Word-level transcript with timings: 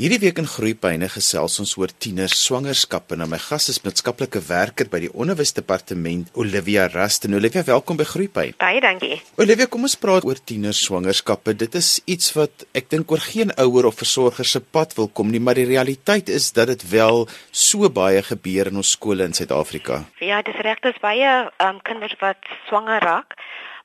Hierdie 0.00 0.16
week 0.22 0.38
in 0.40 0.46
Groepyne 0.48 1.10
gesels 1.12 1.58
ons 1.60 1.74
oor 1.76 1.90
tieners 2.00 2.32
swangerskappe. 2.40 3.18
Nou 3.20 3.26
my 3.28 3.36
gas 3.36 3.66
is 3.68 3.82
maatskaplike 3.84 4.40
werker 4.46 4.88
by 4.88 5.02
die 5.02 5.10
Onderwysdepartement, 5.12 6.30
Olivia 6.40 6.86
Rusten. 6.88 7.36
Olivia, 7.36 7.60
welkom 7.68 7.98
by 8.00 8.06
Groepyne. 8.08 8.56
Baie 8.62 8.80
dankie. 8.80 9.18
Olivia, 9.36 9.68
kom 9.68 9.84
ons 9.84 9.98
praat 10.00 10.24
oor 10.24 10.40
tieners 10.40 10.80
swangerskappe. 10.86 11.52
Dit 11.52 11.76
is 11.76 11.90
iets 12.08 12.32
wat 12.38 12.64
ek 12.72 12.88
dink 12.94 13.12
oor 13.12 13.20
geen 13.20 13.52
ouer 13.60 13.90
of 13.90 14.00
versorger 14.00 14.48
se 14.48 14.64
pad 14.64 14.96
wil 14.96 15.12
kom 15.12 15.28
nie, 15.28 15.42
maar 15.44 15.60
die 15.60 15.68
realiteit 15.68 16.32
is 16.32 16.48
dat 16.56 16.72
dit 16.72 16.88
wel 16.94 17.26
so 17.52 17.92
baie 17.92 18.24
gebeur 18.24 18.72
in 18.72 18.80
ons 18.80 18.96
skole 18.96 19.28
in 19.28 19.36
Suid-Afrika. 19.36 20.06
Ja, 20.24 20.40
dis 20.48 20.64
reg, 20.64 20.80
dis 20.80 21.04
baie 21.04 21.28
um, 21.60 21.84
kinders 21.84 22.16
wat 22.24 22.40
swanger 22.70 23.04
raak. 23.04 23.36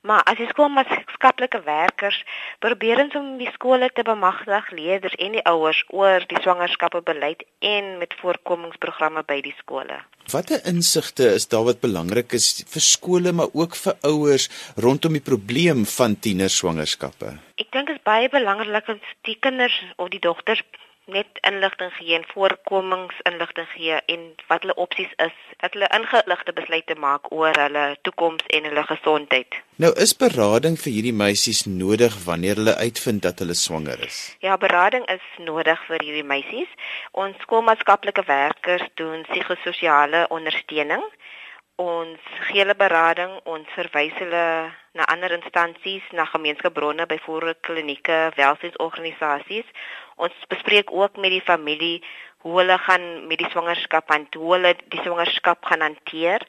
Maar 0.06 0.22
as 0.30 0.38
die 0.38 0.46
skoolmaatskaplike 0.46 1.60
werkers 1.66 2.18
probeer 2.62 3.00
ons 3.02 3.14
om 3.18 3.32
die 3.40 3.50
skole 3.56 3.88
te 3.90 4.04
bemagtig, 4.06 4.68
leerders 4.78 5.16
en 5.18 5.34
die 5.34 5.42
ouers 5.50 5.80
oor 5.90 6.22
die 6.30 6.38
swangerskappebeleid 6.44 7.42
en 7.58 7.96
met 7.98 8.14
voorkomingsprogramme 8.20 9.24
by 9.26 9.40
die 9.42 9.54
skole. 9.58 9.98
Watter 10.30 10.62
insigte 10.70 11.26
is 11.34 11.48
daar 11.50 11.66
wat 11.66 11.82
belangrik 11.82 12.36
is 12.38 12.48
vir 12.70 12.86
skole 12.86 13.34
maar 13.34 13.50
ook 13.50 13.74
vir 13.82 13.98
ouers 14.06 14.46
rondom 14.86 15.18
die 15.18 15.26
probleem 15.32 15.82
van 15.96 16.14
tienerswangerskappe? 16.22 17.34
Ek 17.58 17.70
dink 17.74 17.90
dit 17.90 17.98
is 17.98 18.06
baie 18.06 18.30
belangrik 18.30 18.86
dat 18.86 19.10
die 19.26 19.38
kinders 19.42 19.74
of 19.98 20.14
die 20.14 20.22
dogters 20.22 20.62
net 21.06 21.38
inligting 21.40 21.92
gee 21.94 22.14
en 22.16 22.24
voorkomingsinligting 22.26 23.66
gee 23.74 23.98
en 24.06 24.22
wat 24.48 24.64
hulle 24.64 24.74
opsies 24.74 25.12
is, 25.22 25.34
dat 25.62 25.72
hulle 25.72 25.88
ingeligte 25.94 26.52
besluite 26.52 26.96
maak 26.98 27.30
oor 27.30 27.54
hulle 27.54 27.84
toekoms 28.02 28.46
en 28.58 28.64
hulle 28.68 28.82
gesondheid. 28.88 29.58
Nou 29.82 29.92
is 30.06 30.16
berading 30.18 30.78
vir 30.82 30.92
hierdie 30.92 31.14
meisies 31.14 31.62
nodig 31.66 32.16
wanneer 32.24 32.58
hulle 32.58 32.74
uitvind 32.76 33.22
dat 33.22 33.38
hulle 33.38 33.54
swanger 33.54 34.02
is. 34.06 34.18
Ja, 34.42 34.56
berading 34.58 35.06
is 35.12 35.26
nodig 35.38 35.82
vir 35.86 36.02
hierdie 36.02 36.26
meisies. 36.26 36.72
Ons 37.12 37.38
skoolmaatskaplike 37.46 38.26
werkers 38.26 38.88
doen 38.94 39.22
psigososiale 39.30 40.26
ondersteuning. 40.34 41.04
Ons 41.76 42.22
gee 42.48 42.62
hulle 42.64 42.74
berading, 42.74 43.34
ons 43.44 43.68
verwys 43.76 44.16
hulle 44.16 44.44
na 44.96 45.06
ander 45.12 45.34
instansies, 45.36 46.02
na 46.16 46.24
gemeenskapbronne, 46.24 47.04
byvoorbeeld 47.06 47.60
klinieke, 47.68 48.20
welsynsorganisasies 48.38 49.68
Ons 50.16 50.36
bespreek 50.48 50.92
ook 50.92 51.16
met 51.16 51.30
die 51.30 51.44
familie 51.44 52.04
hoe 52.46 52.58
hulle 52.58 52.78
gaan 52.78 53.26
met 53.26 53.38
die 53.38 53.50
swangerskap 53.50 54.10
en 54.14 54.26
hoe 54.36 54.52
hulle 54.54 54.74
die 54.92 55.02
swangerskap 55.02 55.64
gaan 55.64 55.82
hanteer 55.82 56.44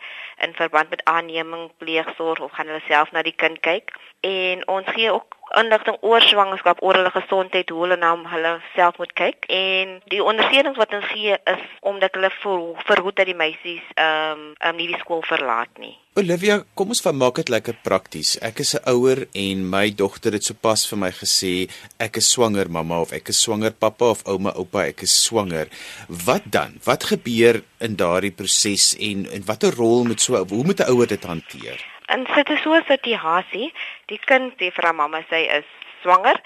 in 0.46 0.54
verband 0.54 0.90
met 0.90 1.04
aanneming, 1.04 1.72
pleegsorg 1.82 2.40
of 2.40 2.52
gaan 2.52 2.70
hulle 2.70 2.84
self 2.88 3.12
na 3.12 3.24
die 3.26 3.36
kind 3.36 3.60
kyk. 3.66 3.96
En 4.22 4.68
ons 4.68 4.92
gee 4.94 5.12
ook 5.12 5.37
inligting 5.56 5.98
oor 6.02 6.22
swangerskap, 6.22 6.82
oor 6.84 7.00
hulle 7.00 7.12
gesondheid, 7.14 7.70
hoe 7.70 7.84
hulle 7.86 7.98
na 8.00 8.14
hulle 8.34 8.54
self 8.76 8.98
moet 9.02 9.14
kyk. 9.14 9.48
En 9.54 9.98
die 10.12 10.24
ondersteuning 10.24 10.76
wat 10.78 10.94
ons 10.94 11.08
gee 11.14 11.38
is 11.54 11.64
omdat 11.82 12.18
hulle 12.18 12.32
verhoed 12.42 13.16
dat 13.16 13.30
die 13.30 13.38
meisies 13.38 13.86
ehm 13.96 14.52
um, 14.52 14.54
um, 14.60 14.76
nie 14.78 14.90
die 14.92 15.00
skool 15.00 15.24
verlaat 15.28 15.72
nie. 15.82 15.96
Olivia, 16.18 16.64
kom 16.74 16.90
ons 16.90 17.04
maak 17.14 17.38
dit 17.38 17.50
lekker 17.54 17.76
prakties. 17.86 18.38
Ek 18.42 18.60
is 18.60 18.74
'n 18.74 18.90
ouer 18.90 19.28
en 19.34 19.70
my 19.70 19.92
dogter 19.94 20.34
het 20.34 20.44
sopas 20.44 20.88
vir 20.90 20.98
my 20.98 21.12
gesê 21.12 21.70
ek 22.00 22.18
is 22.18 22.32
swanger 22.32 22.70
mamma 22.70 23.02
of 23.02 23.14
ek 23.14 23.30
is 23.30 23.42
swanger 23.42 23.72
pappa 23.72 24.06
of 24.06 24.24
ouma 24.26 24.52
oupa 24.58 24.88
ek 24.88 25.04
is 25.04 25.24
swanger. 25.24 25.68
Wat 26.10 26.42
dan? 26.46 26.80
Wat 26.84 27.04
gebeur 27.04 27.62
in 27.80 27.96
daardie 27.96 28.32
proses 28.32 28.96
en 29.00 29.30
en 29.30 29.46
watter 29.46 29.72
rol 29.72 30.04
moet 30.04 30.22
so 30.22 30.34
hoe 30.36 30.64
moet 30.64 30.80
'n 30.80 30.90
ouer 30.90 31.08
dit 31.08 31.24
hanteer? 31.24 31.97
En 32.08 32.26
sit 32.36 32.48
dit 32.48 32.60
so 32.64 32.74
'n 32.74 32.84
situasie, 32.88 33.74
die 34.06 34.20
kind 34.20 34.54
sê 34.60 34.72
vir 34.72 34.84
haar 34.84 34.96
mamma 34.96 35.22
sy 35.30 35.42
is 35.60 35.68
swanger 36.02 36.40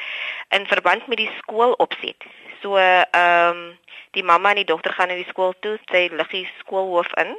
in 0.50 0.66
verband 0.66 1.08
met 1.08 1.18
die 1.18 1.31
skoolopset. 1.38 2.23
So 2.62 2.78
ehm 2.78 3.50
um, 3.50 3.78
die 4.12 4.23
mamma 4.23 4.50
en 4.50 4.56
die 4.56 4.72
dogter 4.72 4.94
gaan 4.94 5.08
na 5.08 5.16
die 5.16 5.30
skool 5.30 5.53
toe, 5.59 5.80
sy 5.92 6.09
lig 6.12 6.28
die 6.28 6.50
skoolhoof 6.59 7.12
in 7.23 7.38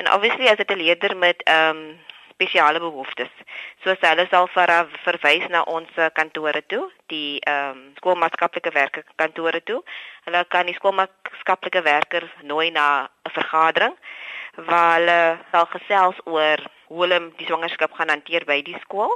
En 0.00 0.12
obviously 0.12 0.48
as 0.48 0.56
dit 0.56 0.70
'n 0.70 0.76
leerder 0.76 1.16
met 1.16 1.42
ehm 1.42 1.76
um, 1.76 1.98
spesiale 2.30 2.78
behoeftes. 2.78 3.32
So 3.82 3.94
hulle 4.00 4.26
sal 4.30 4.46
vir 4.46 4.88
verwys 5.04 5.46
na 5.48 5.60
ons 5.62 5.90
kantore 6.12 6.62
toe, 6.66 6.90
die 7.06 7.38
ehm 7.40 7.70
um, 7.70 7.92
skoolmaatskaplike 7.96 8.72
werker 8.72 9.04
kantore 9.16 9.62
toe. 9.62 9.82
Hulle 10.24 10.44
kan 10.48 10.66
die 10.66 10.74
skoolmaatskaplike 10.74 11.82
werker 11.82 12.24
nooi 12.42 12.70
na 12.70 13.08
'n 13.28 13.30
vergadering 13.30 13.96
waar 14.54 14.94
hulle 14.98 15.38
sal 15.50 15.66
gesels 15.66 16.16
oor 16.24 16.58
hulle 16.90 17.20
die 17.38 17.46
swangerskap 17.46 17.94
gaan 17.96 18.12
hanteer 18.12 18.44
by 18.44 18.60
die 18.66 18.76
skool. 18.82 19.14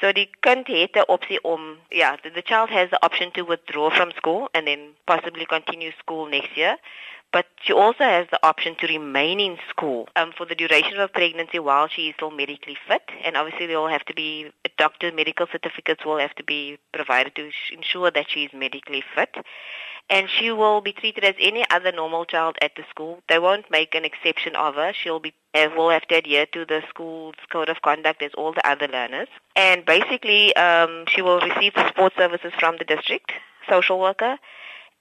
So 0.00 0.12
die 0.12 0.28
kind 0.44 0.68
het 0.68 0.96
'n 0.96 1.08
opsie 1.08 1.40
om 1.42 1.78
ja, 1.88 2.16
the, 2.22 2.30
the 2.30 2.42
child 2.42 2.70
has 2.70 2.90
the 2.90 3.00
option 3.00 3.30
to 3.32 3.44
withdraw 3.44 3.90
from 3.90 4.12
school 4.12 4.48
and 4.52 4.66
then 4.66 4.94
possibly 5.04 5.46
continue 5.46 5.92
school 6.00 6.26
next 6.28 6.56
year 6.56 6.76
but 7.32 7.46
she 7.62 7.72
also 7.72 8.04
has 8.04 8.26
the 8.30 8.40
option 8.42 8.74
to 8.76 8.86
remain 8.86 9.38
in 9.38 9.58
school 9.68 10.08
um, 10.16 10.32
for 10.36 10.46
the 10.46 10.54
duration 10.54 10.98
of 10.98 11.12
pregnancy 11.12 11.58
while 11.58 11.86
she 11.86 12.08
is 12.08 12.14
still 12.14 12.30
medically 12.30 12.76
fit. 12.86 13.02
And 13.22 13.36
obviously, 13.36 13.66
there 13.66 13.78
will 13.78 13.88
have 13.88 14.04
to 14.06 14.14
be 14.14 14.50
a 14.64 14.70
doctor 14.78 15.12
medical 15.12 15.46
certificates 15.50 16.04
will 16.04 16.18
have 16.18 16.34
to 16.36 16.44
be 16.44 16.78
provided 16.92 17.34
to 17.36 17.50
ensure 17.72 18.10
that 18.10 18.30
she 18.30 18.44
is 18.44 18.52
medically 18.54 19.04
fit. 19.14 19.36
And 20.10 20.28
she 20.30 20.50
will 20.50 20.80
be 20.80 20.92
treated 20.92 21.24
as 21.24 21.34
any 21.38 21.68
other 21.70 21.92
normal 21.92 22.24
child 22.24 22.56
at 22.62 22.74
the 22.76 22.84
school. 22.88 23.22
They 23.28 23.38
won't 23.38 23.70
make 23.70 23.94
an 23.94 24.04
exception 24.04 24.56
of 24.56 24.76
her. 24.76 24.92
She'll 24.94 25.20
be 25.20 25.34
uh, 25.54 25.68
will 25.76 25.90
have 25.90 26.06
to 26.08 26.16
adhere 26.16 26.46
to 26.46 26.64
the 26.64 26.82
school's 26.88 27.34
code 27.50 27.68
of 27.68 27.82
conduct 27.82 28.22
as 28.22 28.32
all 28.36 28.52
the 28.52 28.66
other 28.66 28.88
learners. 28.88 29.28
And 29.56 29.84
basically, 29.84 30.54
um, 30.56 31.04
she 31.08 31.20
will 31.20 31.40
receive 31.40 31.74
the 31.74 31.86
support 31.88 32.12
services 32.16 32.52
from 32.58 32.76
the 32.78 32.84
district 32.84 33.32
social 33.68 33.98
worker 34.00 34.38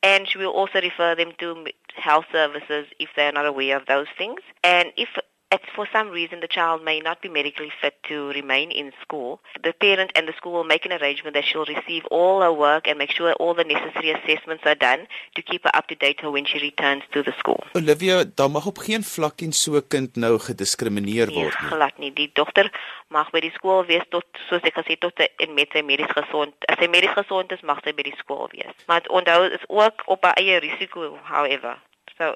and 0.03 0.27
she 0.27 0.37
will 0.37 0.51
also 0.51 0.79
refer 0.81 1.15
them 1.15 1.31
to 1.39 1.65
health 1.95 2.25
services 2.31 2.85
if 2.99 3.09
they 3.15 3.27
are 3.27 3.31
not 3.31 3.45
aware 3.45 3.75
of 3.75 3.85
those 3.87 4.07
things. 4.17 4.41
And 4.63 4.91
if 4.97 5.09
if 5.51 5.61
for 5.75 5.87
some 5.91 6.09
reason 6.09 6.39
the 6.41 6.47
child 6.47 6.83
may 6.83 6.99
not 6.99 7.21
be 7.21 7.29
medically 7.29 7.71
fit 7.81 7.95
to 8.09 8.29
remain 8.29 8.71
in 8.71 8.91
school, 9.01 9.39
the 9.63 9.73
parent 9.73 10.11
and 10.15 10.27
the 10.27 10.33
school 10.33 10.53
will 10.53 10.63
make 10.63 10.85
an 10.85 10.91
arrangement 10.91 11.33
that 11.35 11.45
she'll 11.45 11.65
receive 11.65 12.03
all 12.11 12.41
her 12.41 12.51
work 12.51 12.87
and 12.87 12.97
make 12.97 13.11
sure 13.11 13.33
all 13.33 13.53
the 13.53 13.63
necessary 13.63 14.11
assessments 14.11 14.63
are 14.65 14.75
done 14.75 15.07
to 15.35 15.41
keep 15.41 15.63
her 15.63 15.71
up 15.73 15.87
to 15.87 15.95
date 15.95 16.19
when 16.23 16.45
she 16.45 16.59
returns 16.59 17.03
to 17.13 17.23
the 17.23 17.33
school. 17.39 17.63
Olivia, 17.75 18.25
daar 18.35 18.51
mag 18.51 18.65
op 18.65 18.77
geen 18.77 19.03
vlak 19.03 19.41
en 19.41 19.53
so 19.53 19.75
'n 19.75 19.87
kind 19.87 20.15
nou 20.15 20.39
gediskrimineer 20.39 21.31
word 21.33 21.59
nie. 21.61 21.69
Glad 21.69 21.97
nie. 21.97 22.13
Die 22.13 22.29
dogter 22.33 22.71
mag 23.07 23.29
by 23.31 23.39
die 23.39 23.51
skool 23.51 23.85
wees 23.85 24.05
tot 24.09 24.25
soos 24.49 24.61
ek 24.61 24.75
gesê 24.75 24.97
tot 24.99 25.19
en 25.19 25.53
met 25.53 25.71
sy 25.71 25.81
medies 25.81 26.11
gesond. 26.11 26.53
As 26.65 26.77
sy 26.79 26.87
medies 26.87 27.15
gesond 27.15 27.51
is, 27.51 27.61
mag 27.61 27.79
sy 27.83 27.93
by 27.93 28.03
die 28.03 28.17
skool 28.17 28.49
wees. 28.51 28.75
Maar 28.87 29.01
onthou 29.07 29.49
is 29.49 29.63
ook 29.67 30.03
op 30.05 30.23
haar 30.23 30.33
eie 30.33 30.59
risiko, 30.59 31.19
however. 31.23 31.77
So 32.17 32.33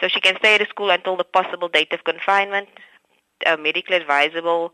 So 0.00 0.08
she 0.08 0.20
can 0.20 0.36
stay 0.38 0.54
at 0.54 0.60
the 0.60 0.66
school 0.66 0.90
until 0.90 1.16
the 1.16 1.24
possible 1.24 1.68
date 1.68 1.92
of 1.92 2.04
confinement, 2.04 2.68
uh, 3.46 3.56
medically 3.56 3.96
advisable. 3.96 4.72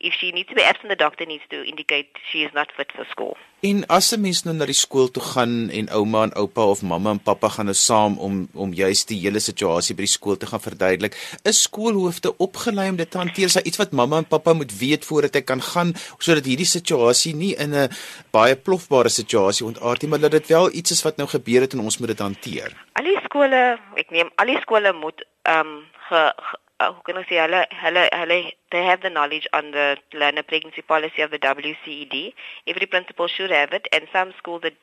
If 0.00 0.14
she 0.14 0.32
needs 0.32 0.48
to 0.48 0.54
be 0.54 0.62
absent, 0.62 0.88
the 0.88 0.96
doctor 0.96 1.26
needs 1.26 1.44
to 1.50 1.62
indicate 1.62 2.08
she 2.30 2.42
is 2.42 2.52
not 2.52 2.72
fit 2.76 2.90
for 2.96 3.04
school. 3.04 3.36
En 3.62 3.86
as 3.86 4.10
'n 4.10 4.20
mens 4.20 4.42
nou 4.42 4.54
na 4.56 4.66
die 4.66 4.74
skool 4.74 5.10
toe 5.10 5.22
gaan 5.22 5.70
en 5.70 5.90
ouma 5.90 6.22
en 6.22 6.34
oupa 6.34 6.64
of 6.64 6.82
mamma 6.82 7.10
en 7.10 7.22
pappa 7.22 7.48
gaan 7.48 7.64
nou 7.64 7.74
saam 7.74 8.18
om 8.18 8.48
om 8.54 8.72
juist 8.72 9.08
die 9.08 9.20
hele 9.20 9.38
situasie 9.38 9.94
by 9.94 10.02
die 10.02 10.10
skool 10.10 10.36
te 10.36 10.46
gaan 10.46 10.60
verduidelik, 10.60 11.14
is 11.44 11.62
skoolhoofde 11.62 12.36
opgelei 12.38 12.88
om 12.88 12.96
dit 12.96 13.10
te 13.10 13.18
hanteer? 13.18 13.46
Is 13.46 13.52
daar 13.52 13.70
iets 13.70 13.78
wat 13.78 13.92
mamma 13.92 14.16
en 14.16 14.26
pappa 14.26 14.52
moet 14.52 14.78
weet 14.78 15.04
voordat 15.04 15.34
hy 15.34 15.40
kan 15.40 15.62
gaan 15.62 15.94
sodat 16.18 16.44
hierdie 16.44 16.66
situasie 16.66 17.34
nie 17.34 17.54
in 17.54 17.74
'n 17.74 17.88
baie 18.30 18.56
plofbare 18.56 19.08
situasie 19.08 19.66
ontaard 19.66 20.02
nie, 20.02 20.10
maar 20.10 20.20
dat 20.20 20.30
dit 20.30 20.46
wel 20.46 20.72
iets 20.72 20.90
is 20.90 21.02
wat 21.02 21.16
nou 21.16 21.28
gebeur 21.28 21.60
het 21.60 21.72
en 21.72 21.80
ons 21.80 21.98
moet 21.98 22.08
dit 22.08 22.18
hanteer? 22.18 22.74
Al 22.92 23.04
die 23.04 23.21
skole, 23.32 23.62
ek 23.96 24.12
neem 24.12 24.28
al 24.36 24.52
die 24.52 24.60
skole 24.60 24.92
moet 24.92 25.24
ehm 25.48 25.72
um, 25.72 25.78
ge, 26.08 26.20
ge 26.20 26.58
uh, 26.84 26.90
hoe 26.92 27.02
kan 27.06 27.20
ek 27.20 27.30
sê 27.30 27.38
hulle 27.40 27.62
hulle 27.80 28.02
hulle 28.12 28.38
they 28.74 28.82
have 28.84 29.00
the 29.04 29.12
knowledge 29.14 29.48
on 29.58 29.70
the 29.76 29.86
learner 30.12 30.44
pregnancy 30.50 30.84
policy 30.92 31.24
of 31.24 31.32
the 31.32 31.40
WCED. 31.40 32.34
Every 32.66 32.86
principal 32.94 33.32
should 33.32 33.54
have 33.56 33.72
it 33.72 33.88
and 33.92 34.12
some 34.12 34.34
schools 34.38 34.62
that 34.68 34.76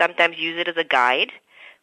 sometimes 0.00 0.38
use 0.38 0.56
it 0.64 0.68
as 0.72 0.80
a 0.80 0.88
guide, 0.96 1.32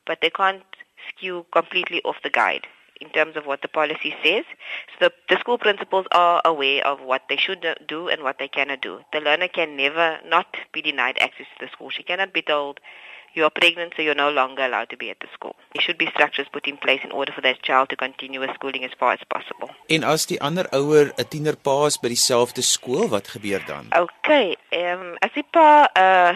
but 0.07 0.21
they 0.21 0.31
can't 0.41 0.81
skew 1.09 1.45
completely 1.51 2.01
off 2.03 2.23
the 2.23 2.33
guide 2.41 2.65
in 2.99 3.09
terms 3.09 3.35
of 3.35 3.45
what 3.45 3.61
the 3.61 3.67
policy 3.67 4.15
says. 4.23 4.45
So 4.93 5.05
the, 5.05 5.11
the 5.29 5.39
school 5.39 5.57
principals 5.57 6.07
are 6.11 6.41
aware 6.45 6.85
of 6.85 7.01
what 7.01 7.23
they 7.29 7.37
should 7.37 7.65
do 7.87 8.07
and 8.09 8.23
what 8.23 8.37
they 8.39 8.47
cannot 8.47 8.81
do. 8.81 8.99
The 9.13 9.21
learner 9.21 9.47
can 9.47 9.75
never 9.75 10.19
not 10.25 10.57
be 10.71 10.81
denied 10.81 11.17
access 11.19 11.47
to 11.57 11.65
the 11.65 11.71
school. 11.71 11.89
She 11.89 12.03
cannot 12.03 12.33
be 12.33 12.41
told 12.41 12.79
you 13.33 13.43
are 13.43 13.49
pregnant, 13.49 13.93
so 13.95 14.01
you're 14.01 14.15
no 14.15 14.29
longer 14.29 14.65
allowed 14.65 14.89
to 14.89 14.97
be 14.97 15.09
at 15.09 15.19
the 15.19 15.27
school. 15.33 15.55
There 15.73 15.81
should 15.81 15.97
be 15.97 16.07
structures 16.07 16.47
put 16.51 16.67
in 16.67 16.77
place 16.77 17.01
in 17.03 17.11
order 17.11 17.31
for 17.31 17.41
that 17.41 17.61
child 17.61 17.89
to 17.89 17.95
continue 17.95 18.39
with 18.39 18.53
schooling 18.55 18.83
as 18.83 18.91
far 18.99 19.13
as 19.13 19.23
possible. 19.29 19.69
En 19.87 20.03
as 20.03 20.25
die 20.25 20.41
ander 20.41 20.67
ouer 20.71 21.11
'n 21.17 21.27
tienerpa 21.33 21.85
is 21.85 21.97
by 21.97 22.09
dieselfde 22.15 22.61
skool, 22.61 23.07
wat 23.09 23.27
gebeur 23.27 23.63
dan? 23.65 23.87
Okay, 23.95 24.57
ehm 24.69 25.01
um, 25.01 25.15
as 25.19 25.31
die 25.33 25.47
pa 25.51 25.89
uh 26.05 26.35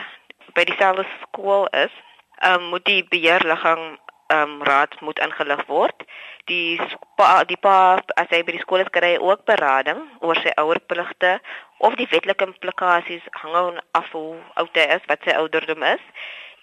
by 0.53 0.63
dieselfde 0.63 1.05
skool 1.21 1.67
is, 1.67 1.93
ehm 2.39 2.53
um, 2.53 2.69
moet 2.69 2.85
die 2.85 3.03
beheerliggaam 3.03 3.83
ehm 4.27 4.41
um, 4.41 4.63
raad 4.63 5.01
moet 5.01 5.19
ingelig 5.19 5.65
word. 5.67 6.07
Die 6.45 6.79
pa 7.17 7.43
die 7.43 7.57
pa 7.57 7.99
as 8.15 8.29
hy 8.29 8.43
by 8.43 8.55
die 8.55 8.63
skool 8.63 8.79
is 8.79 8.95
kry 8.97 9.17
ook 9.17 9.45
berading 9.45 10.01
oor 10.21 10.39
sy 10.39 10.53
ouerpligte 10.61 11.39
of 11.77 11.95
die 11.99 12.07
wetlike 12.09 12.45
implikasies 12.45 13.25
hang 13.41 13.79
af 13.91 14.11
hoe 14.11 14.39
oud 14.53 14.75
hy 14.79 14.87
is, 14.95 15.03
wat 15.11 15.19
sy 15.23 15.35
ouderdom 15.35 15.83
is 15.83 16.03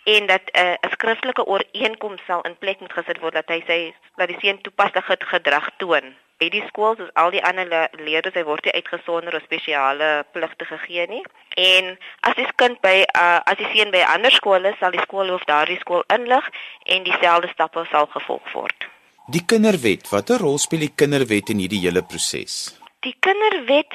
en 0.04 0.26
dat 0.26 0.42
'n 0.52 0.58
uh, 0.58 0.90
skriftelike 0.90 1.44
ooreenkoms 1.46 2.22
sal 2.26 2.42
in 2.42 2.58
plek 2.58 2.80
moet 2.80 2.92
gesit 2.92 3.20
word 3.20 3.34
dat 3.34 3.48
hy 3.48 3.60
sê 3.66 3.78
dat 4.16 4.28
die 4.28 4.40
seun 4.40 4.60
toepaslike 4.60 5.26
gedrag 5.34 5.68
toon 5.76 6.14
by 6.38 6.48
die 6.48 6.64
skool 6.66 6.96
soos 6.96 7.14
al 7.14 7.30
die 7.30 7.44
ander 7.44 7.66
le 7.66 7.88
leerders 8.06 8.34
hy 8.34 8.44
word 8.44 8.64
nie 8.64 8.74
uitgesonder 8.74 9.36
of 9.36 9.42
spesiale 9.42 10.24
pligte 10.32 10.64
gegee 10.64 11.06
nie 11.06 11.22
en 11.54 11.98
as 12.20 12.34
die 12.34 12.48
kind 12.56 12.80
by 12.80 13.04
uh, 13.16 13.40
as 13.44 13.56
die 13.56 13.70
seun 13.74 13.90
by 13.90 14.02
'n 14.02 14.12
ander 14.14 14.32
skool 14.32 14.64
is 14.64 14.78
sal 14.78 14.90
die 14.90 15.06
skoolhoof 15.06 15.44
daardie 15.44 15.78
skool 15.84 16.04
inlig 16.14 16.50
en 16.84 17.02
dieselfde 17.02 17.48
stappe 17.54 17.86
sal 17.90 18.06
gevolg 18.06 18.52
word 18.52 18.90
Die 19.30 19.44
kinderwet, 19.46 20.08
watter 20.10 20.42
rol 20.42 20.58
speel 20.58 20.80
die 20.82 20.94
kinderwet 20.98 21.52
in 21.54 21.60
hierdie 21.62 21.78
hele 21.84 22.02
proses? 22.02 22.74
Die 23.06 23.14
kinderwet 23.22 23.94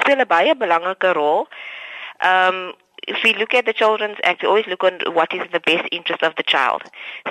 speel 0.00 0.18
'n 0.18 0.26
baie 0.26 0.56
belangrike 0.58 1.12
rol. 1.14 1.46
Um 2.18 2.74
if 3.06 3.22
we 3.24 3.34
look 3.34 3.54
at 3.54 3.66
the 3.66 3.72
children's 3.72 4.18
act, 4.24 4.42
we 4.42 4.48
always 4.48 4.66
look 4.66 4.84
on 4.84 5.00
what 5.12 5.32
is 5.32 5.42
in 5.42 5.52
the 5.52 5.60
best 5.60 5.88
interest 5.92 6.22
of 6.22 6.34
the 6.36 6.42
child. 6.42 6.82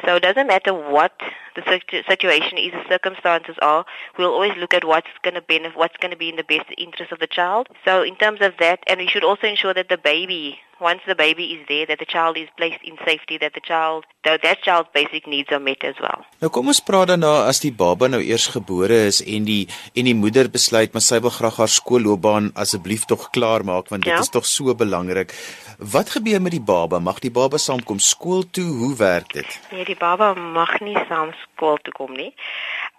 So 0.05 0.15
it 0.15 0.23
doesn't 0.23 0.47
matter 0.47 0.73
what 0.73 1.13
the 1.55 1.63
situ- 1.67 2.03
situation 2.03 2.57
is, 2.57 2.71
the 2.71 2.87
circumstances 2.87 3.55
are, 3.61 3.85
we'll 4.17 4.33
always 4.33 4.55
look 4.57 4.73
at 4.73 4.85
what's 4.85 5.07
going 5.23 5.35
to 5.35 5.41
benefit, 5.41 5.77
what's 5.77 5.97
going 5.97 6.11
to 6.11 6.17
be 6.17 6.29
in 6.29 6.35
the 6.35 6.43
best 6.43 6.69
interest 6.77 7.11
of 7.11 7.19
the 7.19 7.27
child. 7.27 7.67
So 7.85 8.03
in 8.03 8.15
terms 8.15 8.41
of 8.41 8.53
that, 8.59 8.79
and 8.87 8.99
we 8.99 9.07
should 9.07 9.23
also 9.23 9.47
ensure 9.47 9.73
that 9.73 9.89
the 9.89 9.97
baby, 9.97 10.59
once 10.81 11.01
the 11.05 11.15
baby 11.15 11.45
is 11.55 11.61
there, 11.67 11.85
that 11.85 11.99
the 11.99 12.05
child 12.05 12.37
is 12.37 12.47
placed 12.55 12.81
in 12.83 12.95
safety, 13.05 13.37
that 13.37 13.53
the 13.53 13.61
child, 13.61 14.05
that, 14.23 14.41
that 14.41 14.61
child's 14.63 14.89
basic 14.93 15.27
needs 15.27 15.51
are 15.51 15.59
met 15.59 15.83
as 15.83 15.95
well. 15.99 16.25
Nou 16.39 16.49
kom 16.51 16.67
ons 16.71 16.79
praat 16.83 17.07
dan 17.11 17.19
na 17.23 17.33
as 17.49 17.59
die 17.63 17.71
baba 17.71 18.07
nou 18.07 18.21
eers 18.23 18.47
gebore 18.53 18.99
is 19.09 19.19
en 19.25 19.45
die 19.47 19.67
en 19.95 20.07
die 20.09 20.15
moeder 20.15 20.49
besluit 20.51 20.93
maar 20.95 21.03
sy 21.05 21.19
wil 21.23 21.33
graag 21.35 21.57
haar 21.61 21.71
skoolloopbaan 21.71 22.51
asseblief 22.55 23.05
tog 23.11 23.29
klaar 23.35 23.63
maak 23.67 23.89
want 23.91 24.03
dit 24.07 24.13
Ja. 24.13 24.19
is 24.19 24.29
tog 24.29 24.45
so 24.45 24.75
belangrik. 24.75 25.33
Wat 25.79 26.09
gebeur 26.09 26.41
met 26.41 26.51
die 26.51 26.61
baba? 26.61 26.99
Mag 26.99 27.19
die 27.19 27.31
baba 27.31 27.57
saamkom 27.57 27.99
skool 27.99 28.43
toe? 28.51 28.67
Hoe 28.81 28.95
werk 28.95 29.33
dit? 29.33 29.59
Nee, 29.71 29.85
die 29.85 29.95
baba 29.99 30.33
mag 30.33 30.79
nie 30.79 30.97
saam 31.07 31.31
skool 31.43 31.77
toe 31.83 31.93
kom 31.93 32.13
nie. 32.13 32.33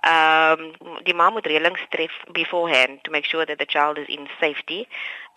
Ehm 0.00 0.70
die 1.04 1.14
ma 1.14 1.30
moet 1.30 1.46
reëlings 1.46 1.82
tref 1.92 2.12
beforehand 2.32 3.02
to 3.04 3.10
make 3.10 3.26
sure 3.28 3.44
that 3.44 3.58
the 3.58 3.66
child 3.68 3.98
is 3.98 4.08
in 4.08 4.28
safety 4.40 4.86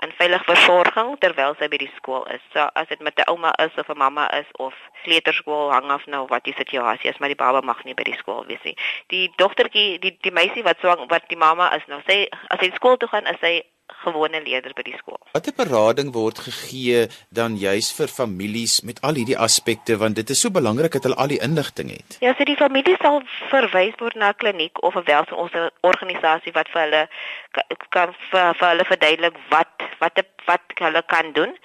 en 0.04 0.12
veilig 0.20 0.44
versorging 0.48 1.14
terwyl 1.24 1.56
sy 1.60 1.70
by 1.72 1.80
die 1.82 1.92
skool 1.96 2.26
is. 2.36 2.44
So 2.54 2.68
as 2.80 2.90
dit 2.92 3.02
met 3.08 3.20
'n 3.20 3.30
ouma 3.32 3.52
is 3.66 3.76
of 3.82 3.90
'n 3.90 3.98
mamma 3.98 4.26
is 4.40 4.50
of 4.66 4.74
kleuterskool 5.04 5.72
hang 5.72 5.92
af 5.92 6.06
nou 6.06 6.26
wat 6.28 6.44
die 6.44 6.58
situasie 6.58 7.10
is, 7.10 7.18
maar 7.18 7.32
die 7.34 7.44
baba 7.44 7.62
mag 7.62 7.84
nie 7.84 7.94
by 7.94 8.04
die 8.04 8.20
skool 8.22 8.46
wees 8.48 8.64
nie. 8.64 8.78
Die 9.08 9.32
dogtertjie, 9.36 10.00
die 10.00 10.18
die 10.22 10.32
meisie 10.40 10.64
wat 10.64 10.80
swang 10.80 11.10
wat 11.10 11.24
die 11.28 11.38
mamma 11.38 11.76
is 11.76 11.86
nou, 11.88 12.02
sy 12.08 12.28
as 12.48 12.60
sy 12.60 12.72
skool 12.76 12.98
toe 12.98 13.10
gaan, 13.10 13.28
is 13.28 13.40
sy 13.40 13.64
gewone 14.04 14.42
leerder 14.44 14.74
by 14.76 14.82
die 14.84 14.98
skool. 14.98 15.20
Watter 15.34 15.54
berading 15.58 16.12
word 16.14 16.40
gegee 16.40 17.08
dan 17.30 17.58
juis 17.58 17.92
vir 17.98 18.08
families 18.08 18.82
met 18.82 19.02
al 19.02 19.14
hierdie 19.16 19.38
aspekte 19.38 19.98
want 19.98 20.16
dit 20.16 20.30
is 20.30 20.40
so 20.42 20.50
belangrik 20.50 20.92
dat 20.92 21.04
hulle 21.04 21.16
al 21.16 21.28
die 21.28 21.42
inligting 21.42 21.90
het. 21.90 22.18
Ja, 22.22 22.34
so 22.38 22.44
die 22.44 22.56
familie 22.56 22.98
sal 23.02 23.22
verwys 23.50 23.94
word 24.00 24.16
na 24.16 24.30
'n 24.30 24.38
kliniek 24.38 24.84
of 24.84 24.96
'n 24.96 25.04
welsorganisasie 25.06 26.52
wat 26.54 26.68
vir 26.74 26.82
hulle 26.82 27.08
ka- 27.52 27.66
kan 27.90 28.14
vir, 28.32 28.54
vir 28.60 28.68
hulle 28.68 28.86
verduidelik 28.86 29.38
wat 29.50 29.68
wat 30.00 30.20
wat 30.46 30.62
hulle 30.80 31.02
kan 31.08 31.32
doen. 31.34 31.58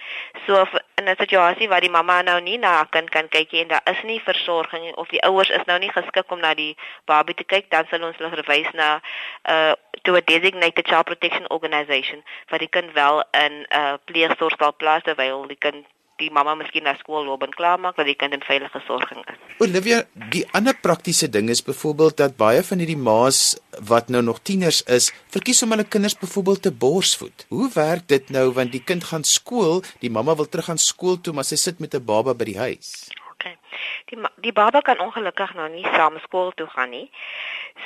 So 0.46 0.64
in 0.98 1.08
'n 1.08 1.16
situasie 1.19 1.69
waar 1.69 1.81
die 1.81 1.90
mamma 1.90 2.22
nou 2.22 2.40
nie 2.40 2.58
na 2.58 2.69
haar 2.69 2.88
kind 2.90 3.10
kan 3.10 3.28
kyk 3.28 3.52
nie 3.52 3.62
en 3.62 3.69
daar 3.69 3.82
is 3.90 4.02
nie 4.04 4.20
versorging 4.20 4.94
of 4.96 5.08
die 5.08 5.22
ouers 5.22 5.50
is 5.50 5.66
nou 5.66 5.78
nie 5.78 5.90
geskik 5.92 6.31
om 6.31 6.40
na 6.40 6.54
die 6.54 6.76
babie 7.06 7.34
te 7.34 7.44
kyk, 7.44 7.70
dan 7.70 7.86
sal 7.90 8.02
ons 8.04 8.16
hulle 8.16 8.31
verwys 8.36 8.70
na 8.74 9.00
uh 9.50 9.74
to 10.02 10.16
a 10.16 10.22
designated 10.24 10.86
child 10.86 11.06
protection 11.10 11.46
organisation 11.50 12.22
wat 12.50 12.60
die 12.60 12.72
kind 12.76 12.92
wel 12.92 13.24
in 13.30 13.54
'n 13.62 13.66
uh, 13.70 13.94
pleegsorg 14.04 14.56
sal 14.58 14.74
plaas 14.76 15.02
terwyl 15.02 15.46
die 15.46 15.58
kind 15.58 15.86
die 16.18 16.30
mamma 16.34 16.56
miskien 16.58 16.86
na 16.86 16.96
skool 16.98 17.26
loop 17.28 17.44
en 17.46 17.54
klaarmaak 17.54 17.98
dat 17.98 18.08
die 18.08 18.16
kind 18.18 18.34
in 18.34 18.42
veilige 18.42 18.80
sorging 18.86 19.20
is. 19.30 19.38
Olivia, 19.62 20.00
die 20.34 20.42
ander 20.58 20.74
praktiese 20.74 21.28
ding 21.30 21.50
is 21.52 21.62
byvoorbeeld 21.62 22.16
dat 22.18 22.36
baie 22.40 22.62
van 22.66 22.82
hierdie 22.82 22.98
ma's 22.98 23.54
wat 23.90 24.10
nou 24.10 24.22
nog 24.26 24.42
tieners 24.42 24.82
is, 24.98 25.12
verkies 25.34 25.62
om 25.62 25.76
hulle 25.76 25.86
kinders 25.86 26.18
byvoorbeeld 26.18 26.62
te 26.66 26.74
borsvoed. 26.84 27.46
Hoe 27.54 27.70
werk 27.74 28.08
dit 28.10 28.34
nou 28.34 28.48
want 28.58 28.74
die 28.74 28.82
kind 28.82 29.06
gaan 29.12 29.24
skool, 29.24 29.82
die 30.02 30.10
mamma 30.10 30.34
wil 30.34 30.50
terug 30.50 30.70
gaan 30.72 30.82
skool 30.82 31.20
toe, 31.22 31.34
maar 31.34 31.46
sy 31.46 31.56
sit 31.56 31.78
met 31.78 31.94
'n 31.94 32.04
baba 32.04 32.34
by 32.34 32.50
die 32.50 32.58
huis. 32.58 33.08
Okay. 33.38 33.55
Die 34.11 34.19
die 34.43 34.52
baba 34.52 34.81
kan 34.81 34.99
ongelukkig 34.99 35.52
nou 35.55 35.69
nie 35.70 35.85
saam 35.94 36.17
skool 36.19 36.50
toe 36.58 36.67
gaan 36.67 36.90
nie. 36.90 37.05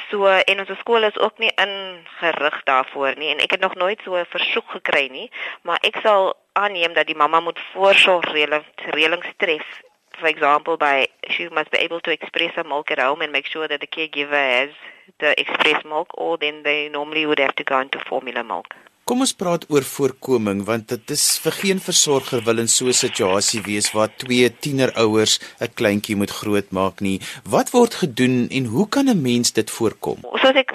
So 0.08 0.24
en 0.24 0.62
ons 0.64 0.70
skool 0.80 1.04
is 1.04 1.18
ook 1.20 1.38
nie 1.38 1.50
ingerig 1.64 2.62
daarvoor 2.68 3.18
nie 3.20 3.28
en 3.34 3.42
ek 3.44 3.56
het 3.56 3.60
nog 3.60 3.74
nooit 3.74 4.00
so 4.04 4.16
'n 4.16 4.32
versoek 4.32 4.70
gekry 4.76 5.08
nie, 5.12 5.28
maar 5.62 5.78
ek 5.82 5.98
sal 6.02 6.32
aanneem 6.52 6.94
dat 6.94 7.06
die 7.06 7.16
mamma 7.16 7.40
moet 7.40 7.60
voorsorgreëlings 7.72 8.86
reëlings 8.96 9.32
tref. 9.36 9.82
For 10.18 10.28
example, 10.28 10.76
by 10.76 11.06
she 11.28 11.48
must 11.48 11.70
be 11.70 11.78
able 11.84 12.00
to 12.00 12.10
express 12.10 12.54
her 12.54 12.64
milk 12.64 12.90
at 12.90 12.98
home 12.98 13.20
and 13.20 13.32
make 13.32 13.46
sure 13.46 13.68
that 13.68 13.80
the 13.80 13.86
caregiver 13.86 14.44
has 14.58 14.70
the 15.18 15.38
express 15.40 15.84
milk 15.84 16.08
or 16.18 16.38
then 16.38 16.62
they 16.62 16.88
normally 16.88 17.26
would 17.26 17.38
have 17.38 17.54
to 17.56 17.64
go 17.64 17.78
into 17.80 17.98
formula 17.98 18.42
milk. 18.42 18.74
Kom 19.02 19.24
ons 19.24 19.32
praat 19.34 19.64
oor 19.74 19.82
voorkoming 19.82 20.60
want 20.62 20.92
dit 20.92 21.10
is 21.10 21.22
vir 21.42 21.54
geen 21.56 21.80
versorger 21.82 22.44
wil 22.46 22.62
in 22.62 22.68
so 22.70 22.86
'n 22.86 22.94
situasie 22.94 23.62
wees 23.66 23.90
waar 23.96 24.10
twee 24.22 24.46
tienerouers 24.48 25.40
'n 25.60 25.74
kleintjie 25.74 26.16
moet 26.16 26.30
grootmaak 26.30 27.00
nie. 27.00 27.18
Wat 27.44 27.72
word 27.74 27.94
gedoen 27.94 28.46
en 28.48 28.64
hoe 28.64 28.86
kan 28.88 29.08
'n 29.08 29.22
mens 29.22 29.52
dit 29.52 29.70
voorkom? 29.70 30.18
soos 30.22 30.54
ek 30.54 30.70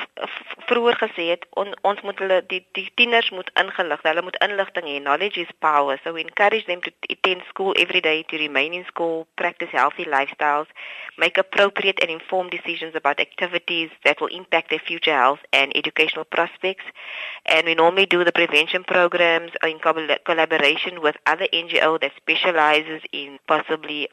vroeër 0.68 0.98
gesê 1.00 1.26
het, 1.32 1.46
on, 1.60 1.72
ons 1.82 2.02
moet 2.02 2.20
hulle 2.20 2.38
die 2.52 2.60
die 2.78 2.86
tieners 3.00 3.30
moet 3.36 3.50
ingelig, 3.62 4.02
hulle 4.04 4.24
moet 4.26 4.38
inligting 4.46 4.88
hê. 4.90 4.98
Knowledge 5.00 5.42
is 5.42 5.54
power. 5.64 6.00
So 6.04 6.14
we 6.14 6.22
encourage 6.22 6.66
them 6.68 6.82
to 6.86 6.92
attend 7.10 7.44
school 7.50 7.74
every 7.80 8.02
day, 8.02 8.24
to 8.30 8.38
remain 8.38 8.74
in 8.74 8.86
school, 8.86 9.28
practice 9.36 9.72
healthy 9.72 10.06
lifestyles, 10.06 10.68
make 11.18 11.38
appropriate 11.38 12.00
and 12.02 12.12
informed 12.12 12.52
decisions 12.52 12.96
about 12.96 13.20
activities 13.20 13.90
that 14.04 14.20
will 14.22 14.34
impact 14.42 14.70
their 14.70 14.84
future 14.88 15.16
health 15.16 15.40
and 15.54 15.72
educational 15.76 16.26
prospects. 16.26 16.86
And 17.46 17.66
we 17.66 17.76
normally 17.76 18.06
do 18.06 18.24
the 18.24 18.32
prevention 18.32 18.84
programs 18.84 19.52
in 19.64 19.80
collaboration 19.80 21.02
with 21.02 21.16
other 21.26 21.48
NGO 21.54 22.00
that 22.02 22.12
specializes 22.18 23.02
in 23.12 23.40
possibly 23.48 24.10